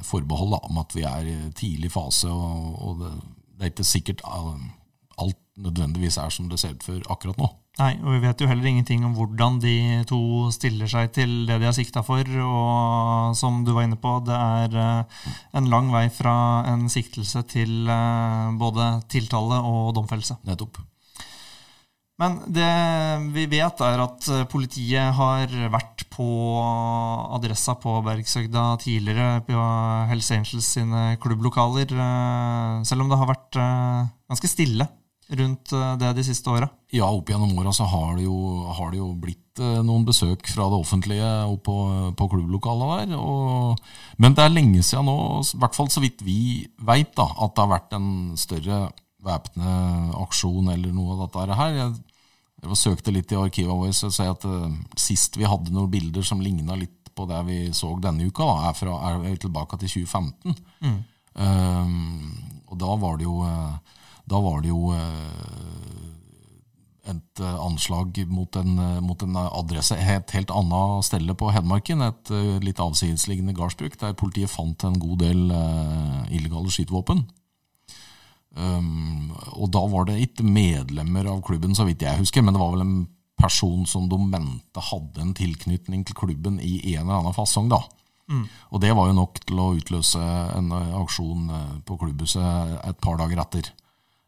forbehold 0.07 0.55
da, 0.57 0.63
om 0.71 0.81
at 0.81 0.97
vi 0.97 1.05
er 1.05 1.29
i 1.29 1.37
tidlig 1.57 1.93
fase, 1.93 2.31
og, 2.33 2.71
og 2.81 3.03
det, 3.03 3.13
det, 3.53 3.61
er 3.61 3.75
ikke 3.75 3.89
sikkert 3.89 4.25
alt 4.27 5.43
nødvendigvis 5.57 6.19
er 6.21 6.33
som 6.33 6.49
det 6.49 6.61
ser 6.61 6.77
ut 6.77 6.85
for 6.85 7.13
akkurat 7.13 7.39
nå. 7.41 7.49
Nei, 7.77 7.91
og 8.01 8.15
vi 8.15 8.23
vet 8.23 8.41
jo 8.41 8.49
heller 8.49 8.69
ingenting 8.71 9.03
om 9.05 9.13
hvordan 9.19 9.59
de 9.61 9.75
to 10.09 10.19
stiller 10.55 10.89
seg 10.89 11.11
til 11.13 11.33
det 11.49 11.59
de 11.61 11.69
har 11.69 11.75
sikta 11.77 12.01
for. 12.05 12.25
Og 12.25 13.37
som 13.37 13.61
du 13.67 13.75
var 13.77 13.85
inne 13.85 13.99
på, 14.01 14.15
det 14.25 14.37
er 14.37 14.77
eh, 14.81 15.27
en 15.61 15.69
lang 15.69 15.91
vei 15.93 16.07
fra 16.09 16.65
en 16.73 16.87
siktelse 16.93 17.45
til 17.53 17.85
eh, 17.93 18.55
både 18.57 18.89
tiltale 19.13 19.61
og 19.61 19.93
domfellelse. 19.99 20.39
Nettopp. 20.49 20.81
Men 22.21 22.39
det 22.49 22.69
vi 23.35 23.45
vet, 23.51 23.81
er 23.85 24.01
at 24.01 24.29
eh, 24.33 24.45
politiet 24.49 25.17
har 25.19 25.51
vært 25.73 26.07
på 26.15 26.27
adressa 27.37 27.75
på 27.77 27.99
Bergsøgda 28.07 28.71
tidligere, 28.81 29.43
på 29.45 29.65
Hells 30.09 30.31
Angels 30.33 30.71
sine 30.79 31.19
klubblokaler, 31.21 31.93
eh, 31.93 32.79
selv 32.89 33.05
om 33.05 33.13
det 33.13 33.21
har 33.21 33.29
vært 33.35 33.61
eh, 33.61 34.09
ganske 34.33 34.53
stille 34.53 34.89
rundt 35.37 35.73
det 35.99 36.13
de 36.15 36.23
siste 36.23 36.49
åra? 36.49 36.69
Ja, 36.95 37.09
opp 37.11 37.29
gjennom 37.29 37.57
åra 37.59 37.73
så 37.75 37.85
har 37.91 38.15
det, 38.15 38.29
jo, 38.29 38.37
har 38.79 38.93
det, 38.93 39.01
jo, 39.01 39.09
blitt 39.19 39.59
noen 39.59 40.05
besøk 40.07 40.47
fra 40.47 40.69
det 40.71 40.79
offentlige 40.79 41.31
opp 41.51 41.65
på, 41.67 41.79
på 42.15 42.29
klubblokalet 42.31 43.11
der. 43.11 43.17
Og, 43.19 43.89
men 44.23 44.37
det 44.39 44.45
er 44.45 44.55
lenge 44.55 44.85
siden 44.87 45.11
nå, 45.11 45.17
i 45.43 45.59
hvert 45.59 45.75
fall 45.75 45.91
så 45.91 46.05
vidt 46.05 46.23
vi 46.23 46.39
veit, 46.79 47.11
at 47.19 47.57
det 47.59 47.65
har 47.65 47.73
vært 47.75 47.99
en 47.99 48.09
større 48.39 48.87
væpne 49.27 49.73
aksjon 50.23 50.71
eller 50.73 50.95
noe 50.95 51.17
av 51.17 51.25
dette 51.27 51.59
her. 51.61 51.75
Jeg, 51.81 51.95
jeg 52.63 52.81
søkte 52.81 53.15
litt 53.15 53.33
i 53.33 53.41
arkivet 53.41 53.73
våre 53.73 53.93
og 53.93 54.15
ser 54.15 54.33
at 54.33 54.47
uh, 54.49 54.71
sist 54.99 55.39
vi 55.39 55.49
hadde 55.49 55.75
noen 55.75 55.93
bilder 55.93 56.25
som 56.27 56.43
ligna 56.43 56.79
litt 56.79 56.95
på 57.17 57.25
det 57.29 57.39
vi 57.49 57.59
så 57.73 57.95
denne 58.03 58.29
uka, 58.29 58.45
da, 58.45 58.57
er, 58.69 58.75
fra, 58.77 58.97
er 59.25 59.39
tilbake 59.41 59.79
til 59.81 60.05
2015. 60.05 60.59
Mm. 60.85 60.99
Um, 61.37 62.35
og 62.69 62.77
da 62.81 62.97
var 63.01 63.17
det 63.21 63.25
jo, 63.25 63.39
uh, 63.41 64.03
da 64.29 64.41
var 64.45 64.61
det 64.65 64.73
jo 64.73 64.93
uh, 64.93 66.05
et 67.07 67.41
anslag 67.41 68.19
mot 68.27 68.57
en, 68.59 68.79
mot 69.05 69.21
en, 69.23 69.37
adresse 69.47 69.95
et 69.95 70.33
helt 70.35 70.51
annet 70.51 71.07
sted 71.07 71.29
på 71.39 71.53
Hedmarken, 71.55 72.03
et 72.03 72.33
litt 72.65 72.81
avsidesliggende 72.83 73.55
gardsbruk, 73.55 73.95
der 74.01 74.17
politiet 74.19 74.51
fant 74.51 74.83
en 74.89 74.99
god 74.99 75.23
del 75.23 75.45
illegale 76.35 76.73
skytevåpen. 76.75 77.23
Um, 78.57 79.35
og 79.53 79.69
da 79.75 79.83
var 79.93 80.09
det 80.09 80.17
ikke 80.25 80.47
medlemmer 80.49 81.29
av 81.29 81.43
klubben, 81.45 81.75
så 81.77 81.85
vidt 81.89 82.05
jeg 82.07 82.21
husker, 82.23 82.45
men 82.45 82.57
det 82.57 82.63
var 82.63 82.73
vel 82.73 82.87
en 82.87 82.99
person 83.37 83.85
som 83.89 84.09
de 84.09 84.17
mente 84.17 84.81
hadde 84.91 85.21
en 85.21 85.35
tilknytning 85.37 86.07
til 86.09 86.17
klubben 86.17 86.57
i 86.61 86.79
en 86.95 87.05
eller 87.05 87.21
annen 87.21 87.37
fasong. 87.37 87.69
da. 87.69 87.83
Mm. 88.33 88.47
Og 88.73 88.81
det 88.83 88.95
var 88.97 89.11
jo 89.11 89.19
nok 89.21 89.41
til 89.45 89.61
å 89.61 89.73
utløse 89.77 90.23
en 90.57 90.73
aksjon 90.75 91.51
eh, 91.53 91.75
på 91.87 91.99
klubbhuset 92.01 92.81
et 92.89 93.03
par 93.05 93.21
dager 93.21 93.43
etter. 93.45 93.69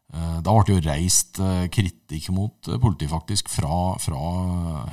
Eh, 0.09 0.37
da 0.41 0.53
ble 0.55 0.63
det 0.65 0.73
jo 0.73 0.83
reist 0.87 1.41
eh, 1.43 1.67
kritikk 1.73 2.29
mot 2.33 2.69
politiet 2.81 3.11
faktisk 3.11 3.51
fra, 3.53 3.93
fra 4.01 4.21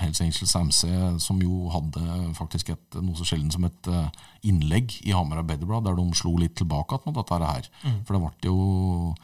Hells 0.03 0.21
Angels 0.21 0.57
MC, 0.69 0.91
som 1.23 1.41
jo 1.41 1.71
hadde 1.73 2.03
faktisk 2.37 2.75
et, 2.75 2.99
noe 3.01 3.17
så 3.17 3.29
sjelden 3.29 3.55
som 3.55 3.65
et 3.69 3.91
innlegg 4.47 4.99
i 5.07 5.15
Hamar 5.17 5.41
Arbeiderblad, 5.41 5.89
der 5.89 5.97
de 5.97 6.07
slo 6.19 6.37
litt 6.41 6.59
tilbake 6.61 7.01
mot 7.07 7.17
dette 7.17 7.41
her. 7.41 7.73
Mm. 7.87 8.05
For 8.05 8.17
det 8.17 8.23
ble 8.27 8.53
jo 8.53 9.17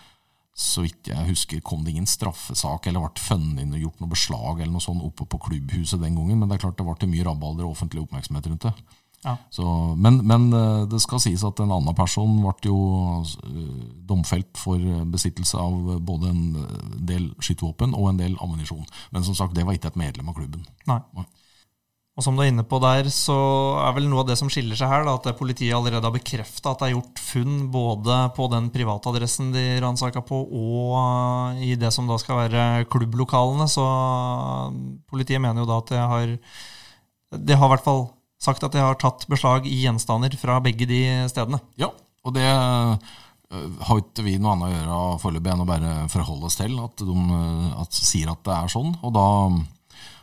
så 0.53 0.83
vidt 0.85 1.09
jeg 1.09 1.29
husker, 1.31 1.63
kom 1.65 1.81
det 1.85 1.95
ingen 1.95 2.09
straffesak 2.09 2.87
eller 2.89 3.07
ble 3.07 3.23
funnet 3.25 3.63
inn 3.65 3.73
og 3.73 3.87
gjort 3.87 4.03
noe 4.03 4.13
beslag 4.13 4.59
eller 4.61 4.73
noe 4.75 4.85
sånt 4.85 5.05
oppe 5.05 5.25
på 5.25 5.41
klubbhuset 5.49 6.03
den 6.03 6.19
gangen. 6.19 6.39
Men 6.39 6.51
det 6.51 6.59
er 6.59 6.67
klart 6.67 6.77
det 6.81 6.87
ble 6.89 7.09
mye 7.09 7.25
rabalder 7.29 7.65
og 7.65 7.73
offentlig 7.77 8.03
oppmerksomhet 8.05 8.51
rundt 8.51 8.67
det. 8.69 8.75
Ja. 9.23 9.37
Så, 9.55 9.65
men, 9.95 10.19
men, 10.27 10.49
eh, 10.57 10.85
det 10.91 10.99
skal 11.05 11.21
sies 11.23 11.45
at 11.47 11.61
en 11.63 11.71
annen 11.71 11.95
person 11.95 12.41
ble 12.43 12.55
jo 12.67 12.79
eh, 13.23 13.85
domfelt 14.09 14.59
for 14.59 14.83
besittelse 15.13 15.61
av 15.63 16.01
både 16.03 16.33
en 16.33 16.43
del 17.13 17.31
skytevåpen 17.39 17.95
og 17.95 18.11
en 18.11 18.25
del 18.25 18.35
ammunisjon. 18.43 18.85
Men 19.15 19.27
som 19.27 19.39
sagt, 19.39 19.55
det 19.55 19.67
var 19.69 19.79
ikke 19.79 19.93
et 19.93 20.03
medlem 20.03 20.33
av 20.33 20.41
klubben. 20.41 20.67
Nei. 20.91 20.99
Nei. 21.15 21.29
Og 22.13 22.25
som 22.27 22.37
du 22.37 22.43
er 22.45 22.51
inne 22.51 22.65
på 22.69 22.77
der, 22.83 23.07
så 23.09 23.35
er 23.87 23.95
vel 23.97 24.05
noe 24.11 24.21
av 24.21 24.27
det 24.29 24.35
som 24.37 24.51
skiller 24.53 24.77
seg 24.77 24.91
her, 24.91 25.07
da, 25.07 25.15
at 25.17 25.39
politiet 25.39 25.73
allerede 25.73 26.05
har 26.05 26.13
bekrefta 26.13 26.75
at 26.75 26.83
det 26.83 26.91
er 26.91 26.97
gjort 26.99 27.23
funn 27.25 27.55
både 27.73 28.19
på 28.37 28.49
den 28.53 28.67
private 28.75 29.09
adressen 29.09 29.49
de 29.55 29.63
ransaka 29.81 30.21
på, 30.29 30.43
og 30.45 31.63
i 31.65 31.73
det 31.81 31.89
som 31.95 32.11
da 32.11 32.19
skal 32.21 32.43
være 32.43 32.85
klubblokalene. 32.93 33.65
Så 33.71 33.87
politiet 35.09 35.41
mener 35.41 35.65
jo 35.65 35.71
da 35.71 35.79
at 35.81 35.95
det 35.95 36.03
har 36.13 36.37
Det 37.33 37.57
har 37.57 37.65
i 37.65 37.73
hvert 37.73 37.85
fall 37.87 38.05
sagt 38.43 38.65
at 38.67 38.75
de 38.75 38.83
har 38.83 38.99
tatt 39.01 39.27
beslag 39.31 39.69
i 39.71 39.83
gjenstander 39.85 40.35
fra 40.41 40.59
begge 40.65 40.89
de 40.91 41.03
stedene. 41.31 41.61
Ja, 41.81 41.93
og 42.27 42.35
det 42.37 42.47
øh, 42.47 43.69
har 43.87 44.01
ikke 44.01 44.27
vi 44.27 44.39
noe 44.41 44.57
annet 44.57 44.69
å 44.69 44.73
gjøre 44.73 45.21
foreløpig 45.23 45.53
enn 45.55 45.65
å 45.65 45.69
bare 45.69 45.93
forholde 46.13 46.49
oss 46.49 46.59
til 46.59 46.75
at 46.83 47.05
de 47.05 47.43
at, 47.83 48.03
sier 48.11 48.33
at 48.33 48.43
det 48.47 48.57
er 48.57 48.73
sånn. 48.73 48.95
Og 49.03 49.15
da 49.15 49.27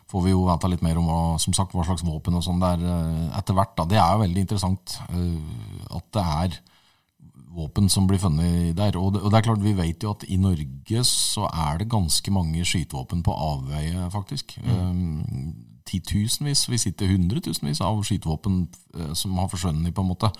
får 0.09 0.25
vi 0.25 0.33
jo 0.33 0.47
vite 0.47 0.71
litt 0.71 0.83
mer 0.85 0.97
om 0.99 1.07
hva, 1.07 1.21
som 1.41 1.53
sagt, 1.55 1.75
hva 1.77 1.85
slags 1.85 2.03
våpen 2.03 2.39
og 2.39 2.43
sånn 2.45 2.61
det 2.63 2.73
er 2.77 2.87
eh, 2.95 3.37
etter 3.39 3.57
hvert. 3.57 3.75
Da. 3.77 3.87
Det 3.91 4.01
er 4.01 4.15
jo 4.15 4.25
veldig 4.25 4.45
interessant 4.47 4.99
at 5.05 6.11
det 6.17 6.25
er 6.25 6.59
våpen 7.49 7.89
som 7.89 8.07
blir 8.09 8.21
funnet 8.21 8.75
der. 8.77 8.97
Og 8.99 9.15
det, 9.15 9.23
og 9.23 9.31
det, 9.31 9.39
er 9.39 9.47
klart, 9.47 9.63
vi 9.63 9.75
vet 9.77 10.03
jo 10.03 10.13
at 10.13 10.25
i 10.29 10.37
Norge 10.41 11.03
så 11.07 11.47
er 11.49 11.81
det 11.81 11.91
ganske 11.91 12.33
mange 12.33 12.65
skytevåpen 12.67 13.23
på 13.25 13.35
avveie, 13.35 14.09
faktisk. 14.13 14.57
Mm. 14.63 14.77
Um, 14.79 15.78
titusenvis, 15.89 16.67
vi 16.69 16.79
sitter 16.81 17.11
hundretusenvis 17.11 17.81
av 17.85 18.01
skytevåpen 18.05 18.61
uh, 18.97 19.13
som 19.17 19.37
har 19.41 19.49
forsvunnet, 19.51 19.93
på 19.95 20.05
en 20.05 20.11
måte. 20.11 20.31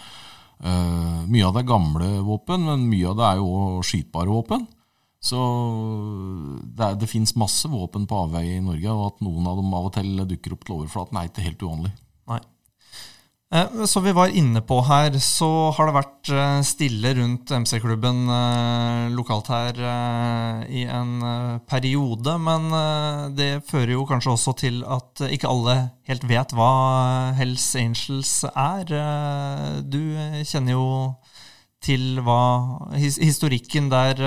Uh, 0.59 1.25
mye 1.29 1.47
av 1.47 1.55
det 1.55 1.63
er 1.63 1.71
gamle 1.71 2.09
våpen, 2.27 2.67
men 2.67 2.89
mye 2.91 3.09
av 3.11 3.17
det 3.19 3.29
er 3.29 3.41
jo 3.41 3.79
skytbare 3.85 4.33
våpen. 4.33 4.67
Så 5.19 5.39
det, 6.63 6.85
er, 6.85 6.99
det 6.99 7.09
fins 7.11 7.35
masse 7.35 7.67
våpen 7.67 8.05
på 8.07 8.21
avveie 8.23 8.57
i 8.57 8.63
Norge, 8.63 8.93
og 8.93 9.07
at 9.09 9.25
noen 9.25 9.49
av 9.51 9.59
dem 9.59 9.73
av 9.75 9.89
og 9.89 9.95
til 9.97 10.13
dukker 10.29 10.55
opp 10.55 10.63
til 10.67 10.77
overflaten, 10.77 11.19
er 11.19 11.31
ikke 11.31 11.47
helt 11.49 11.65
uvanlig. 11.65 11.91
Eh, 13.51 13.85
som 13.85 14.03
vi 14.03 14.11
var 14.11 14.29
inne 14.29 14.61
på 14.61 14.77
her, 14.85 15.15
så 15.17 15.71
har 15.73 15.89
det 15.89 15.95
vært 15.95 16.29
eh, 16.29 16.59
stille 16.61 17.13
rundt 17.17 17.49
MC-klubben 17.49 18.29
eh, 18.29 19.05
lokalt 19.15 19.49
her 19.49 19.79
i 20.69 20.83
en 20.85 21.15
periode. 21.69 22.35
Men 22.45 22.69
det 23.33 23.65
fører 23.69 23.95
jo 23.95 24.05
kanskje 24.09 24.35
også 24.35 24.53
til 24.61 24.83
at 24.85 25.25
ikke 25.33 25.49
alle 25.49 25.79
helt 26.09 26.27
vet 26.29 26.53
hva 26.53 26.69
Hells 27.39 27.65
Angels 27.79 28.35
er. 28.53 28.93
Du 29.81 30.01
kjenner 30.45 30.75
jo 30.75 30.87
til 31.81 32.19
hva, 32.21 32.41
historikken 32.99 33.89
der 33.89 34.19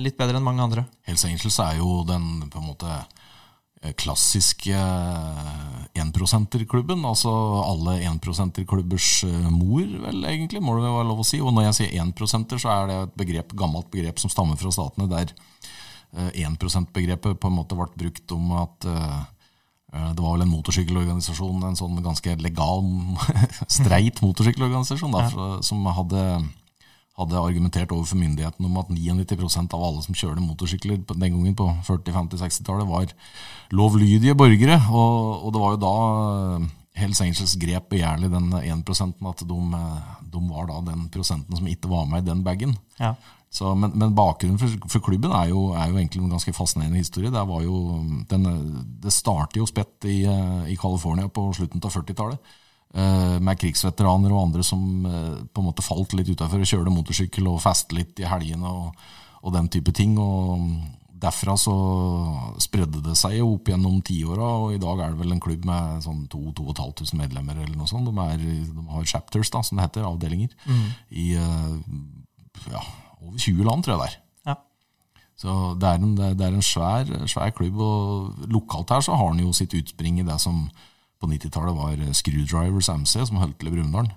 litt 0.00 0.18
bedre 0.18 0.40
enn 0.40 0.46
mange 0.46 0.64
andre. 0.64 0.86
Hells 1.06 1.26
Angels 1.28 1.60
er 1.62 1.78
jo 1.78 2.00
den 2.08 2.48
på 2.50 2.58
en 2.58 2.70
måte 2.72 2.98
klassiske 3.96 4.76
énprosenterklubben. 5.94 7.00
Eh, 7.00 7.08
altså 7.08 7.32
alle 7.64 7.98
énprosenterklubbers 8.08 9.24
mor, 9.48 9.86
vel, 10.04 10.24
egentlig, 10.28 10.62
må 10.62 10.76
det 10.76 10.86
være 10.86 11.08
lov 11.08 11.24
å 11.24 11.26
si. 11.26 11.40
Og 11.40 11.54
når 11.56 11.70
jeg 11.70 11.78
sier 11.80 12.04
énprosenter, 12.04 12.60
så 12.60 12.72
er 12.74 12.90
det 12.90 13.00
et 13.00 13.18
begrep, 13.24 13.56
gammelt 13.58 13.90
begrep 13.92 14.20
som 14.20 14.32
stammer 14.32 14.60
fra 14.60 14.72
statene, 14.74 15.10
der 15.10 15.34
énprosentbegrepet 16.42 17.38
på 17.38 17.46
en 17.46 17.54
måte 17.54 17.76
ble 17.78 17.86
brukt 17.94 18.32
om 18.34 18.48
at 18.58 18.82
det 18.82 20.22
var 20.22 20.32
vel 20.34 20.42
en 20.42 20.50
motorsykkelorganisasjon, 20.50 21.62
en 21.68 21.78
sånn 21.78 22.00
ganske 22.02 22.34
legal, 22.42 22.82
streit 23.78 24.18
motorsykkelorganisasjon, 24.22 25.14
da, 25.14 25.60
som 25.62 25.86
hadde 25.86 26.24
hadde 27.18 27.40
argumentert 27.40 27.92
overfor 27.92 28.18
myndighetene 28.20 28.68
om 28.68 28.76
at 28.80 28.92
99% 28.92 29.74
av 29.76 29.82
alle 29.84 30.02
som 30.04 30.16
kjørte 30.16 30.44
motorsykler 30.44 31.00
den 31.10 31.24
gangen 31.24 31.56
på 31.58 31.66
40-, 31.86 32.14
50-, 32.16 32.44
60-tallet, 32.44 32.88
var 32.88 33.10
lovlydige 33.76 34.36
borgere. 34.38 34.78
Og, 34.88 35.42
og, 35.44 35.50
det 35.54 35.64
var 35.64 35.74
jo 35.74 35.82
da 35.82 35.96
eh, 36.04 36.70
Hells 37.02 37.20
Angels 37.24 37.56
grep 37.60 37.90
begjærlig 37.92 38.30
den 38.32 38.48
1 38.60 38.86
at 38.86 39.44
de, 39.50 39.58
eh, 39.80 40.14
de, 40.32 40.46
var 40.52 40.70
da 40.70 40.80
den 40.92 41.10
prosenten 41.12 41.58
som 41.58 41.68
ikke 41.68 41.92
var 41.92 42.08
med 42.08 42.24
i 42.24 42.30
den 42.30 42.46
bagen. 42.46 42.78
Ja. 43.00 43.14
Så, 43.50 43.74
men, 43.74 43.90
men, 43.98 44.14
bakgrunnen 44.14 44.60
for, 44.62 44.70
for 44.92 45.02
klubben 45.02 45.32
er 45.34 45.48
jo, 45.50 45.72
er 45.74 45.90
jo, 45.90 45.98
egentlig 45.98 46.22
en 46.22 46.36
ganske 46.36 46.54
fascinerende 46.54 47.02
historie. 47.02 47.32
Det, 47.34 47.46
var 47.50 47.64
jo, 47.66 47.98
den, 48.30 48.46
det 49.02 49.12
startet 49.12 49.58
jo 49.58 49.66
spett 49.66 50.06
i, 50.06 50.22
eh, 50.30 50.70
i 50.70 50.78
California 50.78 51.26
på 51.26 51.50
slutten 51.58 51.82
av 51.82 51.98
40-tallet. 51.98 52.58
Eh, 52.90 53.36
med 53.38 53.54
krigsveteraner 53.54 54.32
og 54.34 54.48
andre 54.48 54.64
som 54.66 54.80
eh, 55.06 55.42
på 55.46 55.62
en 55.62 55.66
måte 55.68 55.84
falt 55.86 56.10
litt 56.18 56.32
utafor 56.32 56.58
og 56.58 56.66
kjørte 56.66 56.90
motorsykkel 56.90 57.46
og 57.46 57.60
feste 57.62 57.94
litt 57.94 58.18
i 58.18 58.26
helgene 58.26 58.66
og, 58.66 59.04
og, 59.44 59.52
den 59.54 59.68
type 59.70 59.94
ting. 59.94 60.16
og 60.18 60.64
Derfra 61.22 61.54
så 61.60 61.74
spredde 62.58 63.02
det 63.04 63.14
seg 63.20 63.36
opp 63.44 63.70
gjennom 63.70 64.00
tiåra, 64.02 64.48
og 64.64 64.74
i 64.74 64.80
dag 64.82 65.04
er 65.04 65.14
det 65.14 65.20
vel 65.20 65.36
en 65.36 65.44
klubb 65.44 65.68
med 65.68 66.02
sånn 66.02 66.24
2500 66.32 67.14
medlemmer 67.20 67.60
eller 67.60 67.78
noe 67.78 67.86
sånt. 67.86 68.10
De, 68.10 68.26
er, 68.26 68.42
de, 68.42 68.86
har 68.90 69.06
chapters, 69.06 69.52
da, 69.54 69.62
som 69.62 69.78
det 69.78 69.86
heter, 69.86 70.08
avdelinger, 70.10 70.50
mm. 70.66 70.84
i 71.14 71.30
eh, 71.38 72.68
ja, 72.72 72.82
over 73.20 73.38
20 73.38 73.70
land, 73.70 73.86
tror 73.86 73.94
jeg 73.94 74.02
det 74.02 74.10
er. 74.10 74.20
Ja. 74.50 74.60
Så 75.38 75.58
det 75.78 75.92
er 75.92 76.02
en, 76.02 76.16
det 76.18 76.46
er 76.48 76.58
en 76.58 76.70
svær, 76.72 77.14
svær, 77.30 77.54
klubb, 77.54 77.78
og 77.84 78.46
lokalt 78.50 78.96
her 78.96 79.06
så 79.06 79.20
har 79.20 79.30
den 79.30 79.44
jo 79.46 79.54
sitt 79.54 79.78
utspring 79.78 80.18
i 80.18 80.26
det 80.26 80.42
som 80.42 80.64
på 81.20 81.28
90-tallet 81.28 81.76
var 81.76 82.02
Screwdrivers 82.16 82.88
MC, 82.88 83.20
som 83.28 83.40
holdt 83.40 83.58
til 83.60 83.70
i 83.70 83.74
Brumunddal. 83.76 84.10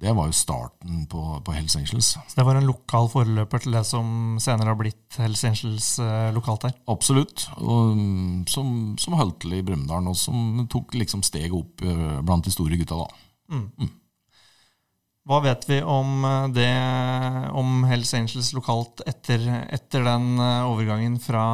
Det 0.00 0.12
var 0.16 0.30
jo 0.30 0.32
starten 0.32 1.02
på, 1.12 1.22
på, 1.44 1.52
Hells 1.52 1.76
Angels. 1.76 2.14
Så 2.16 2.36
det 2.38 2.44
var 2.48 2.56
en 2.56 2.68
lokal 2.68 3.10
foreløper 3.12 3.60
til 3.60 3.74
det 3.76 3.82
som 3.84 4.38
senere 4.40 4.72
har 4.72 4.78
blitt 4.80 5.18
Hells 5.20 5.42
Angels 5.44 5.88
eh, 6.00 6.30
lokalt 6.32 6.64
her? 6.70 6.76
Absolutt. 6.88 7.44
Og, 7.58 7.92
mm, 7.98 8.46
som, 8.48 8.70
som 9.00 9.18
holdt 9.20 9.42
til 9.44 9.58
i 9.58 9.64
Brumunddal, 9.64 10.08
og 10.08 10.16
som 10.16 10.64
tok 10.72 10.96
liksom 10.96 11.24
steget 11.26 11.52
opp 11.56 11.84
eh, 11.84 12.20
blant 12.24 12.48
de 12.48 12.54
store 12.54 12.80
gutta, 12.80 13.02
da. 13.02 13.26
Mm. 13.52 13.66
Mm. 13.76 13.92
Hva 15.28 15.42
vet 15.44 15.66
vi 15.68 15.82
om 15.84 16.24
eh, 16.24 16.48
det, 16.56 16.70
om 17.60 17.84
Hells 17.90 18.14
Angels 18.16 18.54
lokalt 18.56 19.04
etter, 19.06 19.44
etter 19.68 20.06
den 20.06 20.32
eh, 20.40 20.64
overgangen 20.64 21.20
fra, 21.20 21.44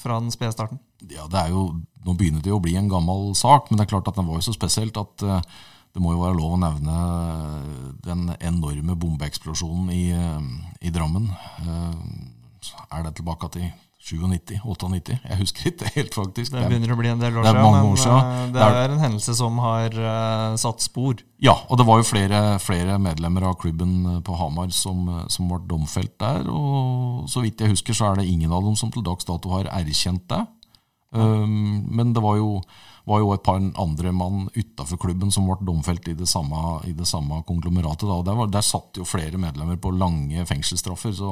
fra 0.00 0.16
den 0.22 0.32
spede 0.32 0.56
starten? 0.56 0.80
Ja, 1.12 1.28
det 1.28 1.44
er 1.44 1.52
jo, 1.52 1.68
Nå 2.08 2.14
begynner 2.16 2.40
det 2.44 2.48
jo 2.48 2.56
å 2.56 2.64
bli 2.64 2.72
en 2.80 2.88
gammel 2.88 3.34
sak, 3.36 3.68
men 3.68 3.76
det 3.76 3.84
er 3.84 3.92
klart 3.92 4.08
at 4.08 4.16
den 4.16 4.28
var 4.28 4.40
jo 4.40 4.46
så 4.48 4.56
spesielt 4.56 4.96
at 4.96 5.26
uh, 5.28 5.42
det 5.92 6.00
må 6.04 6.14
jo 6.14 6.22
være 6.22 6.38
lov 6.38 6.54
å 6.56 6.62
nevne 6.62 6.96
den 8.04 8.30
enorme 8.38 8.96
bombeeksplosjonen 8.96 9.92
i, 9.92 10.04
i 10.84 10.92
Drammen. 10.94 11.30
Er 12.92 13.06
det 13.06 13.16
tilbake 13.18 13.48
til 13.56 13.70
97, 14.08 14.60
98? 14.64 15.16
Jeg 15.24 15.38
husker 15.40 15.70
ikke 15.70 15.90
helt, 15.96 16.14
faktisk. 16.14 16.52
Det 16.54 16.66
begynner 16.70 16.92
å 16.94 16.98
bli 16.98 17.10
en 17.10 17.20
del 17.20 17.38
år 17.40 17.48
siden, 17.48 17.64
men 17.64 17.88
år 17.90 17.98
siden. 18.00 18.28
Eh, 18.30 18.52
det 18.54 18.66
er 18.66 18.92
en 18.94 19.02
hendelse 19.02 19.34
som 19.36 19.58
har 19.62 19.96
uh, 19.98 20.58
satt 20.60 20.84
spor. 20.84 21.18
Ja, 21.44 21.56
og 21.68 21.80
det 21.80 21.86
var 21.88 22.00
jo 22.00 22.06
flere, 22.08 22.42
flere 22.62 22.98
medlemmer 23.02 23.48
av 23.50 23.58
klubben 23.60 24.22
på 24.24 24.38
Hamar 24.38 24.70
som, 24.74 25.02
som 25.32 25.50
ble 25.50 25.60
domfelt 25.68 26.14
der. 26.22 26.48
Og 26.48 27.26
så 27.30 27.42
vidt 27.44 27.60
jeg 27.64 27.74
husker, 27.74 27.96
så 27.96 28.12
er 28.12 28.22
det 28.22 28.28
ingen 28.30 28.54
av 28.54 28.64
dem 28.64 28.78
som 28.78 28.92
til 28.94 29.04
dags 29.06 29.28
dato 29.28 29.52
har 29.56 29.70
erkjent 29.74 30.24
det. 30.30 30.44
Um, 31.10 31.86
men 31.96 32.12
det 32.12 32.20
var 32.20 32.36
jo 32.36 32.58
var 33.08 33.22
jo 33.22 33.30
et 33.32 33.44
par 33.44 33.56
andre 33.56 34.12
mann 34.12 34.48
utafor 34.52 35.00
klubben 35.00 35.30
som 35.32 35.46
ble 35.48 35.56
domfelt 35.64 36.10
i 36.10 36.16
det 36.16 36.28
samme, 36.28 36.58
i 36.84 36.92
det 36.92 37.06
samme 37.08 37.40
konglomeratet. 37.48 38.04
Der, 38.04 38.36
var, 38.36 38.50
der, 38.52 38.64
satt 38.64 39.00
jo 39.00 39.06
flere 39.08 39.40
medlemmer 39.40 39.78
på 39.80 39.94
lange 39.96 40.44
fengselsstraffer. 40.48 41.14
Så, 41.16 41.30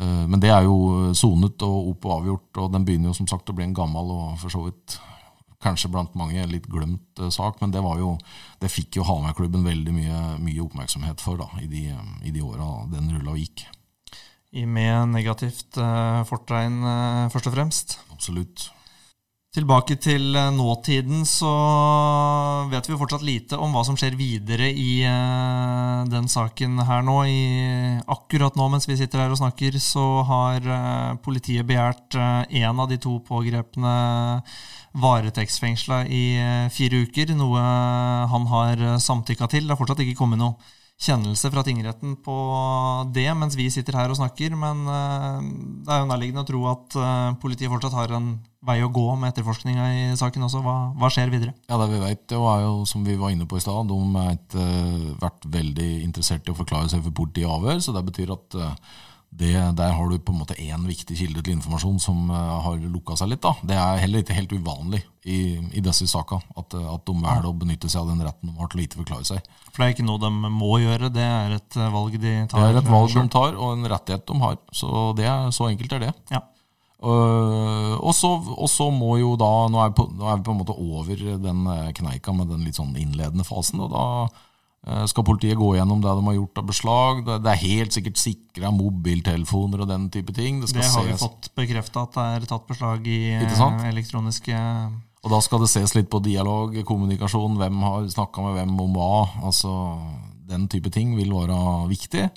uh, 0.00 0.24
men 0.26 0.42
det 0.42 0.50
er 0.54 0.66
jo 0.66 1.12
sonet 1.14 1.62
og 1.66 1.92
opp 1.92 2.08
og 2.08 2.16
avgjort, 2.16 2.50
og 2.64 2.74
den 2.74 2.88
begynner 2.88 3.12
jo 3.12 3.20
som 3.20 3.30
sagt 3.30 3.50
å 3.50 3.56
bli 3.56 3.68
en 3.68 3.78
gammel 3.78 4.10
og 4.16 4.34
for 4.42 4.54
så 4.54 4.64
vidt 4.66 4.98
kanskje 5.62 5.90
blant 5.90 6.14
mange 6.18 6.44
litt 6.50 6.66
glemt 6.70 7.22
uh, 7.22 7.30
sak. 7.34 7.62
Men 7.62 7.74
det, 7.74 7.82
jo, 8.02 8.16
det 8.58 8.72
fikk 8.72 8.98
jo 8.98 9.06
Hamar-klubben 9.06 9.66
veldig 9.66 9.94
mye, 9.94 10.22
mye, 10.42 10.62
oppmerksomhet 10.66 11.22
for 11.22 11.38
da, 11.40 11.50
i 11.62 11.70
de, 11.70 11.88
i 12.26 12.34
de 12.34 12.42
åra 12.42 12.88
den 12.90 13.12
rulla 13.14 13.36
og 13.36 13.42
gikk. 13.44 13.68
I 14.56 14.64
med 14.64 15.12
negativt 15.12 15.76
uh, 15.76 16.24
fortegn, 16.28 16.80
først 17.32 17.50
og 17.50 17.56
fremst? 17.56 17.98
Absolutt. 18.14 18.70
Tilbake 19.48 19.96
til 19.96 20.36
eh, 20.36 20.50
nåtiden, 20.52 21.22
så 21.26 21.50
vet 22.68 22.84
vi 22.84 22.92
jo 22.92 22.98
fortsatt 23.00 23.24
lite 23.24 23.56
om 23.56 23.72
hva 23.72 23.80
som 23.86 23.96
skjer 23.96 24.12
videre 24.18 24.68
i 24.68 25.00
den 26.12 26.28
saken 26.28 26.76
her 26.84 27.00
nå. 27.06 27.16
I, 27.24 27.38
akkurat 28.12 28.58
nå 28.60 28.66
mens 28.68 28.84
vi 28.90 28.98
sitter 29.00 29.24
her 29.24 29.32
og 29.32 29.40
snakker, 29.40 29.78
så 29.80 30.04
har 30.28 30.68
politiet 31.24 31.66
begjært 31.66 32.18
én 32.20 32.76
av 32.84 32.92
de 32.92 33.00
to 33.00 33.16
pågrepne 33.24 33.94
varetektsfengsla 35.00 36.04
i 36.12 36.24
fire 36.74 37.02
uker, 37.08 37.32
noe 37.40 37.64
han 38.28 38.46
har 38.52 38.84
samtykka 39.00 39.48
til. 39.48 39.64
Det 39.64 39.74
har 39.74 39.80
fortsatt 39.80 40.04
ikke 40.04 40.20
kommet 40.20 40.44
noe 40.44 40.60
kjennelse 40.98 41.50
fra 41.54 41.62
tingretten 41.62 42.16
på 42.24 42.36
det 43.14 43.28
mens 43.38 43.54
vi 43.58 43.68
sitter 43.70 43.94
her 43.94 44.10
og 44.10 44.18
snakker, 44.18 44.56
men 44.58 44.82
det 45.86 45.92
er 45.94 46.00
jo 46.02 46.08
nærliggende 46.10 46.42
å 46.42 46.48
tro 46.48 46.62
at 46.72 46.96
politiet 47.38 47.70
fortsatt 47.70 47.94
har 47.94 48.16
en 48.18 48.32
vei 48.66 48.78
å 48.82 48.90
gå 48.90 49.06
med 49.18 49.30
etterforskninga 49.30 49.86
i 49.94 50.04
saken 50.18 50.46
også. 50.48 50.62
Hva, 50.64 50.76
hva, 50.98 51.10
skjer 51.12 51.30
videre? 51.32 51.54
Ja, 51.70 51.78
Det 51.78 51.88
vi 51.92 52.00
vet, 52.02 52.24
er 52.34 52.62
jo, 52.64 52.84
som 52.90 53.04
vi 53.06 53.16
var 53.20 53.32
inne 53.34 53.46
på 53.48 53.58
i 53.58 53.62
stad, 53.62 53.90
de 53.90 53.98
har 54.16 54.38
uh, 54.58 55.10
vært 55.22 55.46
veldig 55.58 55.90
interessert 56.02 56.48
i 56.48 56.54
å 56.54 56.58
forklare 56.58 56.90
seg 56.90 57.04
for 57.06 57.14
politiet 57.22 57.46
i 57.46 57.52
avhør. 57.54 57.78
Så 57.84 57.94
det 57.94 58.04
betyr 58.10 58.34
at 58.34 58.58
det, 59.28 59.52
der 59.76 59.92
har 59.92 60.08
du 60.08 60.18
på 60.18 60.32
en 60.32 60.40
måte 60.40 60.56
én 60.56 60.86
viktig 60.88 61.16
kilde 61.18 61.42
til 61.44 61.58
informasjon 61.58 61.98
som 62.00 62.30
uh, 62.32 62.58
har 62.64 62.78
lukka 62.80 63.16
seg 63.18 63.30
litt. 63.32 63.42
da. 63.44 63.52
Det 63.62 63.76
er 63.76 64.00
heller 64.02 64.24
ikke 64.24 64.36
helt 64.38 64.54
uvanlig 64.56 65.02
i, 65.28 65.38
i 65.76 65.82
disse 65.84 66.08
sakene 66.08 66.40
at, 66.56 66.74
at, 66.74 67.04
de 67.04 67.14
velger 67.14 67.50
å 67.50 67.56
benytte 67.60 67.90
seg 67.92 68.02
av 68.02 68.12
den 68.14 68.24
retten 68.24 68.50
de 68.50 68.56
har 68.58 68.72
til 68.72 68.80
å 68.80 68.86
ikke 68.86 69.02
forklare 69.02 69.28
seg. 69.28 69.50
For 69.68 69.82
det 69.82 69.88
er 69.88 69.96
ikke 69.96 70.08
noe 70.08 70.22
de 70.22 70.32
må 70.32 70.78
gjøre, 70.80 71.12
det 71.12 71.26
er 71.26 71.58
et 71.58 71.80
valg 71.92 72.16
de 72.16 72.34
tar? 72.48 72.62
Det 72.62 72.70
er 72.70 72.80
et 72.80 72.92
valg 72.94 73.18
de 73.18 73.26
tar, 73.36 73.58
og 73.58 73.74
en 73.76 73.90
rettighet 73.92 74.24
de 74.32 74.38
har. 74.46 74.56
Så, 74.80 74.94
det 75.18 75.28
er, 75.28 75.50
så 75.54 75.68
enkelt 75.68 75.98
er 75.98 76.08
det. 76.08 76.14
Ja. 76.32 76.42
Uh, 76.98 77.94
og, 78.02 78.10
så, 78.66 78.88
må 78.90 79.20
jo 79.20 79.36
da 79.38 79.68
nå 79.70 79.78
er, 79.84 79.92
på, 79.94 80.08
nå 80.10 80.26
er, 80.26 80.40
vi 80.40 80.48
på 80.48 80.54
en 80.56 80.58
måte 80.64 80.74
over 80.74 81.20
den 81.38 81.60
eh, 81.70 81.92
kneika 81.94 82.34
med 82.34 82.50
den 82.50 82.64
litt 82.66 82.80
sånn 82.80 82.96
innledende 82.98 83.46
fasen. 83.46 83.84
Og 83.84 83.92
da 83.92 84.06
skal 85.10 85.24
politiet 85.26 85.58
gå 85.58 85.72
gjennom 85.74 86.00
det 86.00 86.12
de 86.16 86.24
har 86.28 86.36
gjort 86.36 86.60
av 86.60 86.68
beslag. 86.68 87.18
Det, 87.26 87.50
er 87.50 87.60
helt 87.60 87.96
sikkert 87.96 88.20
sikra 88.20 88.70
mobiltelefoner 88.72 89.82
og 89.84 89.90
den 89.90 90.06
type 90.14 90.32
ting. 90.32 90.62
Det, 90.62 90.70
det 90.76 90.86
har 90.86 91.04
vi 91.04 91.16
fått 91.18 91.50
bekrefta 91.58 92.06
at 92.06 92.14
det 92.14 92.26
er 92.36 92.46
tatt 92.48 92.68
beslag 92.70 93.08
i 93.10 93.20
uh, 93.36 93.84
elektroniske 93.90 94.56
Og 94.56 95.32
da 95.34 95.40
skal 95.44 95.64
det 95.64 95.70
ses 95.74 95.96
litt 95.98 96.08
på 96.08 96.22
dialog, 96.24 96.78
kommunikasjon, 96.88 97.58
hvem 97.60 97.82
har 97.84 98.08
snakka 98.14 98.46
med 98.46 98.56
hvem 98.60 98.76
om 98.86 98.96
hva. 98.96 99.12
Altså 99.50 99.72
Den 100.48 100.70
type 100.72 100.94
ting 100.94 101.16
vil 101.18 101.34
være 101.34 101.58
viktig 101.90 102.28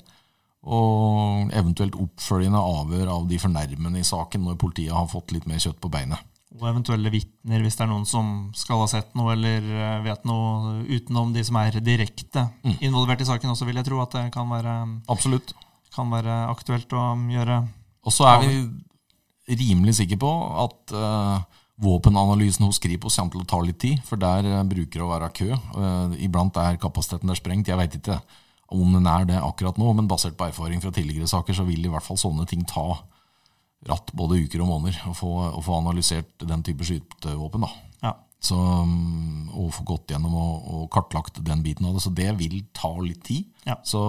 og 0.62 1.50
eventuelt 1.58 1.96
oppfølgende 1.98 2.58
avhør 2.58 3.08
av 3.16 3.24
de 3.26 3.38
fornærmede 3.42 3.98
i 3.98 4.06
saken 4.06 4.44
når 4.46 4.60
politiet 4.62 4.94
har 4.94 5.08
fått 5.10 5.34
litt 5.34 5.48
mer 5.50 5.58
kjøtt 5.62 5.80
på 5.82 5.90
beinet. 5.90 6.20
Og 6.52 6.66
eventuelle 6.68 7.08
vitner, 7.12 7.62
hvis 7.64 7.78
det 7.78 7.86
er 7.86 7.90
noen 7.90 8.04
som 8.08 8.26
skal 8.56 8.82
ha 8.82 8.88
sett 8.90 9.14
noe 9.16 9.32
eller 9.32 9.64
eh, 9.64 10.00
vet 10.04 10.26
noe 10.28 10.82
utenom 10.84 11.32
de 11.32 11.44
som 11.48 11.56
er 11.62 11.78
direkte 11.80 12.44
mm. 12.60 12.76
involvert 12.84 13.24
i 13.24 13.28
saken 13.28 13.54
også, 13.54 13.68
vil 13.68 13.80
jeg 13.80 13.88
tro 13.88 14.02
at 14.04 14.18
det 14.18 14.26
kan 14.34 14.50
være, 14.50 14.74
Absolutt. 15.12 15.54
Kan 15.96 16.12
være 16.12 16.42
aktuelt 16.52 16.92
å 16.96 17.06
gjøre. 17.32 17.62
Og 18.04 18.14
så 18.14 18.28
er 18.28 18.44
vi 18.44 18.52
rimelig 19.62 19.96
sikre 19.98 20.18
på 20.20 20.30
at 20.62 20.94
uh, 20.96 21.42
våpenanalysen 21.82 22.64
hos 22.64 22.80
Kripos 22.82 23.18
kommer 23.18 23.34
til 23.34 23.42
å 23.42 23.48
ta 23.48 23.60
litt 23.64 23.80
tid, 23.82 24.00
for 24.06 24.20
der 24.20 24.46
uh, 24.48 24.62
bruker 24.68 25.00
det 25.00 25.04
å 25.04 25.10
være 25.10 25.32
kø. 25.36 25.50
Uh, 25.76 26.14
iblant 26.22 26.56
er 26.60 26.80
kapasiteten 26.80 27.28
der 27.28 27.38
sprengt, 27.38 27.68
jeg 27.68 27.80
veit 27.80 27.96
ikke 27.98 28.20
om 28.72 28.94
den 28.96 29.08
er 29.08 29.26
det 29.28 29.40
akkurat 29.40 29.76
nå, 29.80 29.90
men 29.96 30.08
basert 30.08 30.36
på 30.38 30.48
erfaring 30.48 30.80
fra 30.80 30.92
tidligere 30.94 31.28
saker, 31.28 31.56
så 31.56 31.66
vil 31.68 31.84
i 31.84 31.92
hvert 31.92 32.06
fall 32.06 32.20
sånne 32.20 32.46
ting 32.48 32.64
ta 32.68 33.02
ratt 33.88 34.12
både 34.16 34.42
uker 34.44 34.62
og 34.62 34.70
måneder 34.70 35.08
å 35.10 35.14
få, 35.16 35.32
å 35.58 35.62
få 35.64 35.80
analysert 35.80 36.44
den 36.46 36.62
type 36.66 36.86
skytevåpen. 36.86 37.66
Ja. 38.04 38.14
Så, 38.42 38.58
mm, 38.58 39.50
og 39.58 39.72
få 39.76 39.84
gått 39.92 40.14
gjennom 40.14 40.34
og, 40.38 40.54
og, 40.62 40.86
kartlagt 40.94 41.42
den 41.46 41.62
biten 41.64 41.86
av 41.86 41.96
det. 41.96 42.04
Så 42.04 42.14
det 42.14 42.30
vil 42.38 42.60
ta 42.74 42.92
litt 43.02 43.22
tid. 43.26 43.50
Ja. 43.66 43.78
Så 43.86 44.02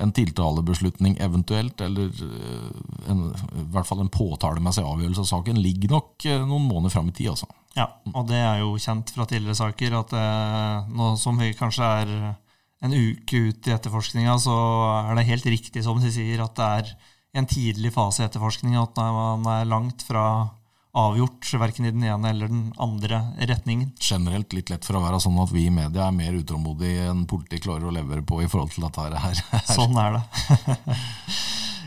en 0.00 0.12
tiltalebeslutning 0.16 1.18
eventuelt, 1.20 1.80
eller 1.84 2.08
eh, 2.08 2.68
en, 3.12 3.26
i 3.32 3.64
hvert 3.74 3.88
fall 3.88 4.00
en 4.04 4.12
påtalemessig 4.12 4.84
avgjørelse 4.84 5.24
av 5.26 5.30
saken, 5.34 5.60
ligger 5.60 5.96
nok 5.96 6.28
eh, 6.28 6.40
noen 6.40 6.68
måneder 6.68 6.96
fram 6.96 7.10
i 7.12 7.16
tid. 7.16 7.32
altså. 7.34 7.50
Ja, 7.76 7.86
og 8.10 8.26
det 8.28 8.40
er 8.40 8.62
jo 8.64 8.74
kjent 8.80 9.12
fra 9.14 9.28
tidligere 9.28 9.58
saker 9.60 9.98
at 10.00 10.14
eh, 10.16 10.88
nå 10.96 11.12
som 11.20 11.36
vi 11.40 11.52
kanskje 11.56 11.90
er 12.00 12.14
en 12.80 12.96
uke 12.96 13.44
ut 13.50 13.68
i 13.68 13.74
etterforskninga, 13.76 14.38
så 14.40 14.56
er 15.04 15.16
det 15.18 15.28
helt 15.28 15.48
riktig 15.52 15.84
som 15.84 16.00
de 16.00 16.12
sier, 16.12 16.40
at 16.44 16.56
det 16.56 16.68
er 16.80 16.92
en 17.36 17.46
tidlig 17.46 17.92
fase 17.94 18.24
i 18.24 18.26
etterforskninga, 18.26 18.82
at 18.82 18.98
man 18.98 19.46
er 19.52 19.68
langt 19.68 20.02
fra 20.06 20.24
avgjort, 20.90 21.46
verken 21.54 21.86
i 21.86 21.92
den 21.94 22.02
ene 22.02 22.32
eller 22.32 22.50
den 22.50 22.72
andre 22.82 23.22
retningen. 23.38 23.92
Generelt 24.02 24.52
litt 24.56 24.72
lett 24.72 24.86
for 24.86 24.98
å 24.98 25.04
være 25.04 25.20
sånn 25.22 25.38
at 25.42 25.52
vi 25.54 25.68
i 25.68 25.74
media 25.74 26.08
er 26.08 26.16
mer 26.16 26.34
utålmodige 26.34 27.06
enn 27.12 27.28
politiet 27.30 27.62
klarer 27.66 27.86
å 27.86 27.94
levere 27.94 28.26
på 28.26 28.40
i 28.42 28.48
forhold 28.50 28.74
til 28.74 28.88
dette 28.88 29.22
her. 29.22 29.44
sånn 29.76 29.94
er 30.02 30.18
det. 30.18 30.24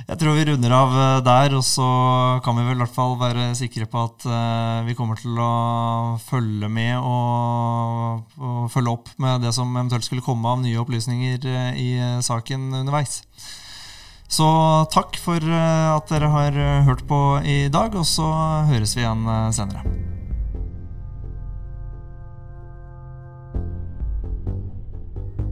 Jeg 0.03 0.19
tror 0.19 0.35
vi 0.35 0.43
runder 0.49 0.73
av 0.75 0.95
eh, 0.99 1.17
der, 1.23 1.53
og 1.55 1.63
så 1.63 1.85
kan 2.43 2.57
vi 2.57 2.65
vel 2.67 2.75
i 2.75 2.81
hvert 2.81 2.95
fall 2.95 3.15
være 3.21 3.45
sikre 3.55 3.87
på 3.87 4.01
at 4.03 4.25
eh, 4.27 4.79
vi 4.89 4.95
kommer 4.99 5.19
til 5.19 5.37
å 5.39 6.17
følge 6.23 6.67
med 6.67 6.97
og, 6.99 8.35
og 8.35 8.67
følge 8.73 8.95
opp 8.97 9.13
med 9.23 9.45
det 9.47 9.53
som 9.55 9.71
eventuelt 9.71 10.03
skulle 10.03 10.25
komme 10.25 10.51
av 10.51 10.59
nye 10.63 10.79
opplysninger 10.83 11.47
eh, 11.47 11.79
i 11.79 11.89
saken 12.23 12.67
underveis. 12.83 13.21
Så 14.33 14.45
takk 14.89 15.17
for 15.21 15.37
at 15.37 16.09
dere 16.09 16.29
har 16.33 16.55
hørt 16.87 17.03
på 17.05 17.19
i 17.45 17.67
dag, 17.69 17.93
og 17.93 18.05
så 18.07 18.25
høres 18.65 18.95
vi 18.97 19.03
igjen 19.03 19.27
senere. 19.53 19.83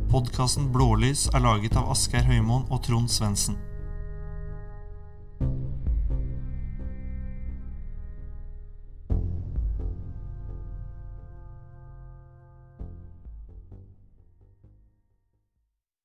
Podkasten 0.09 0.71
Blålys 0.73 1.27
er 1.29 1.45
laget 1.45 1.77
av 1.77 1.93
Asgeir 1.93 2.25
Høymoen 2.25 2.65
og 2.73 2.81
Trond 2.87 3.11
Svendsen. 3.13 3.59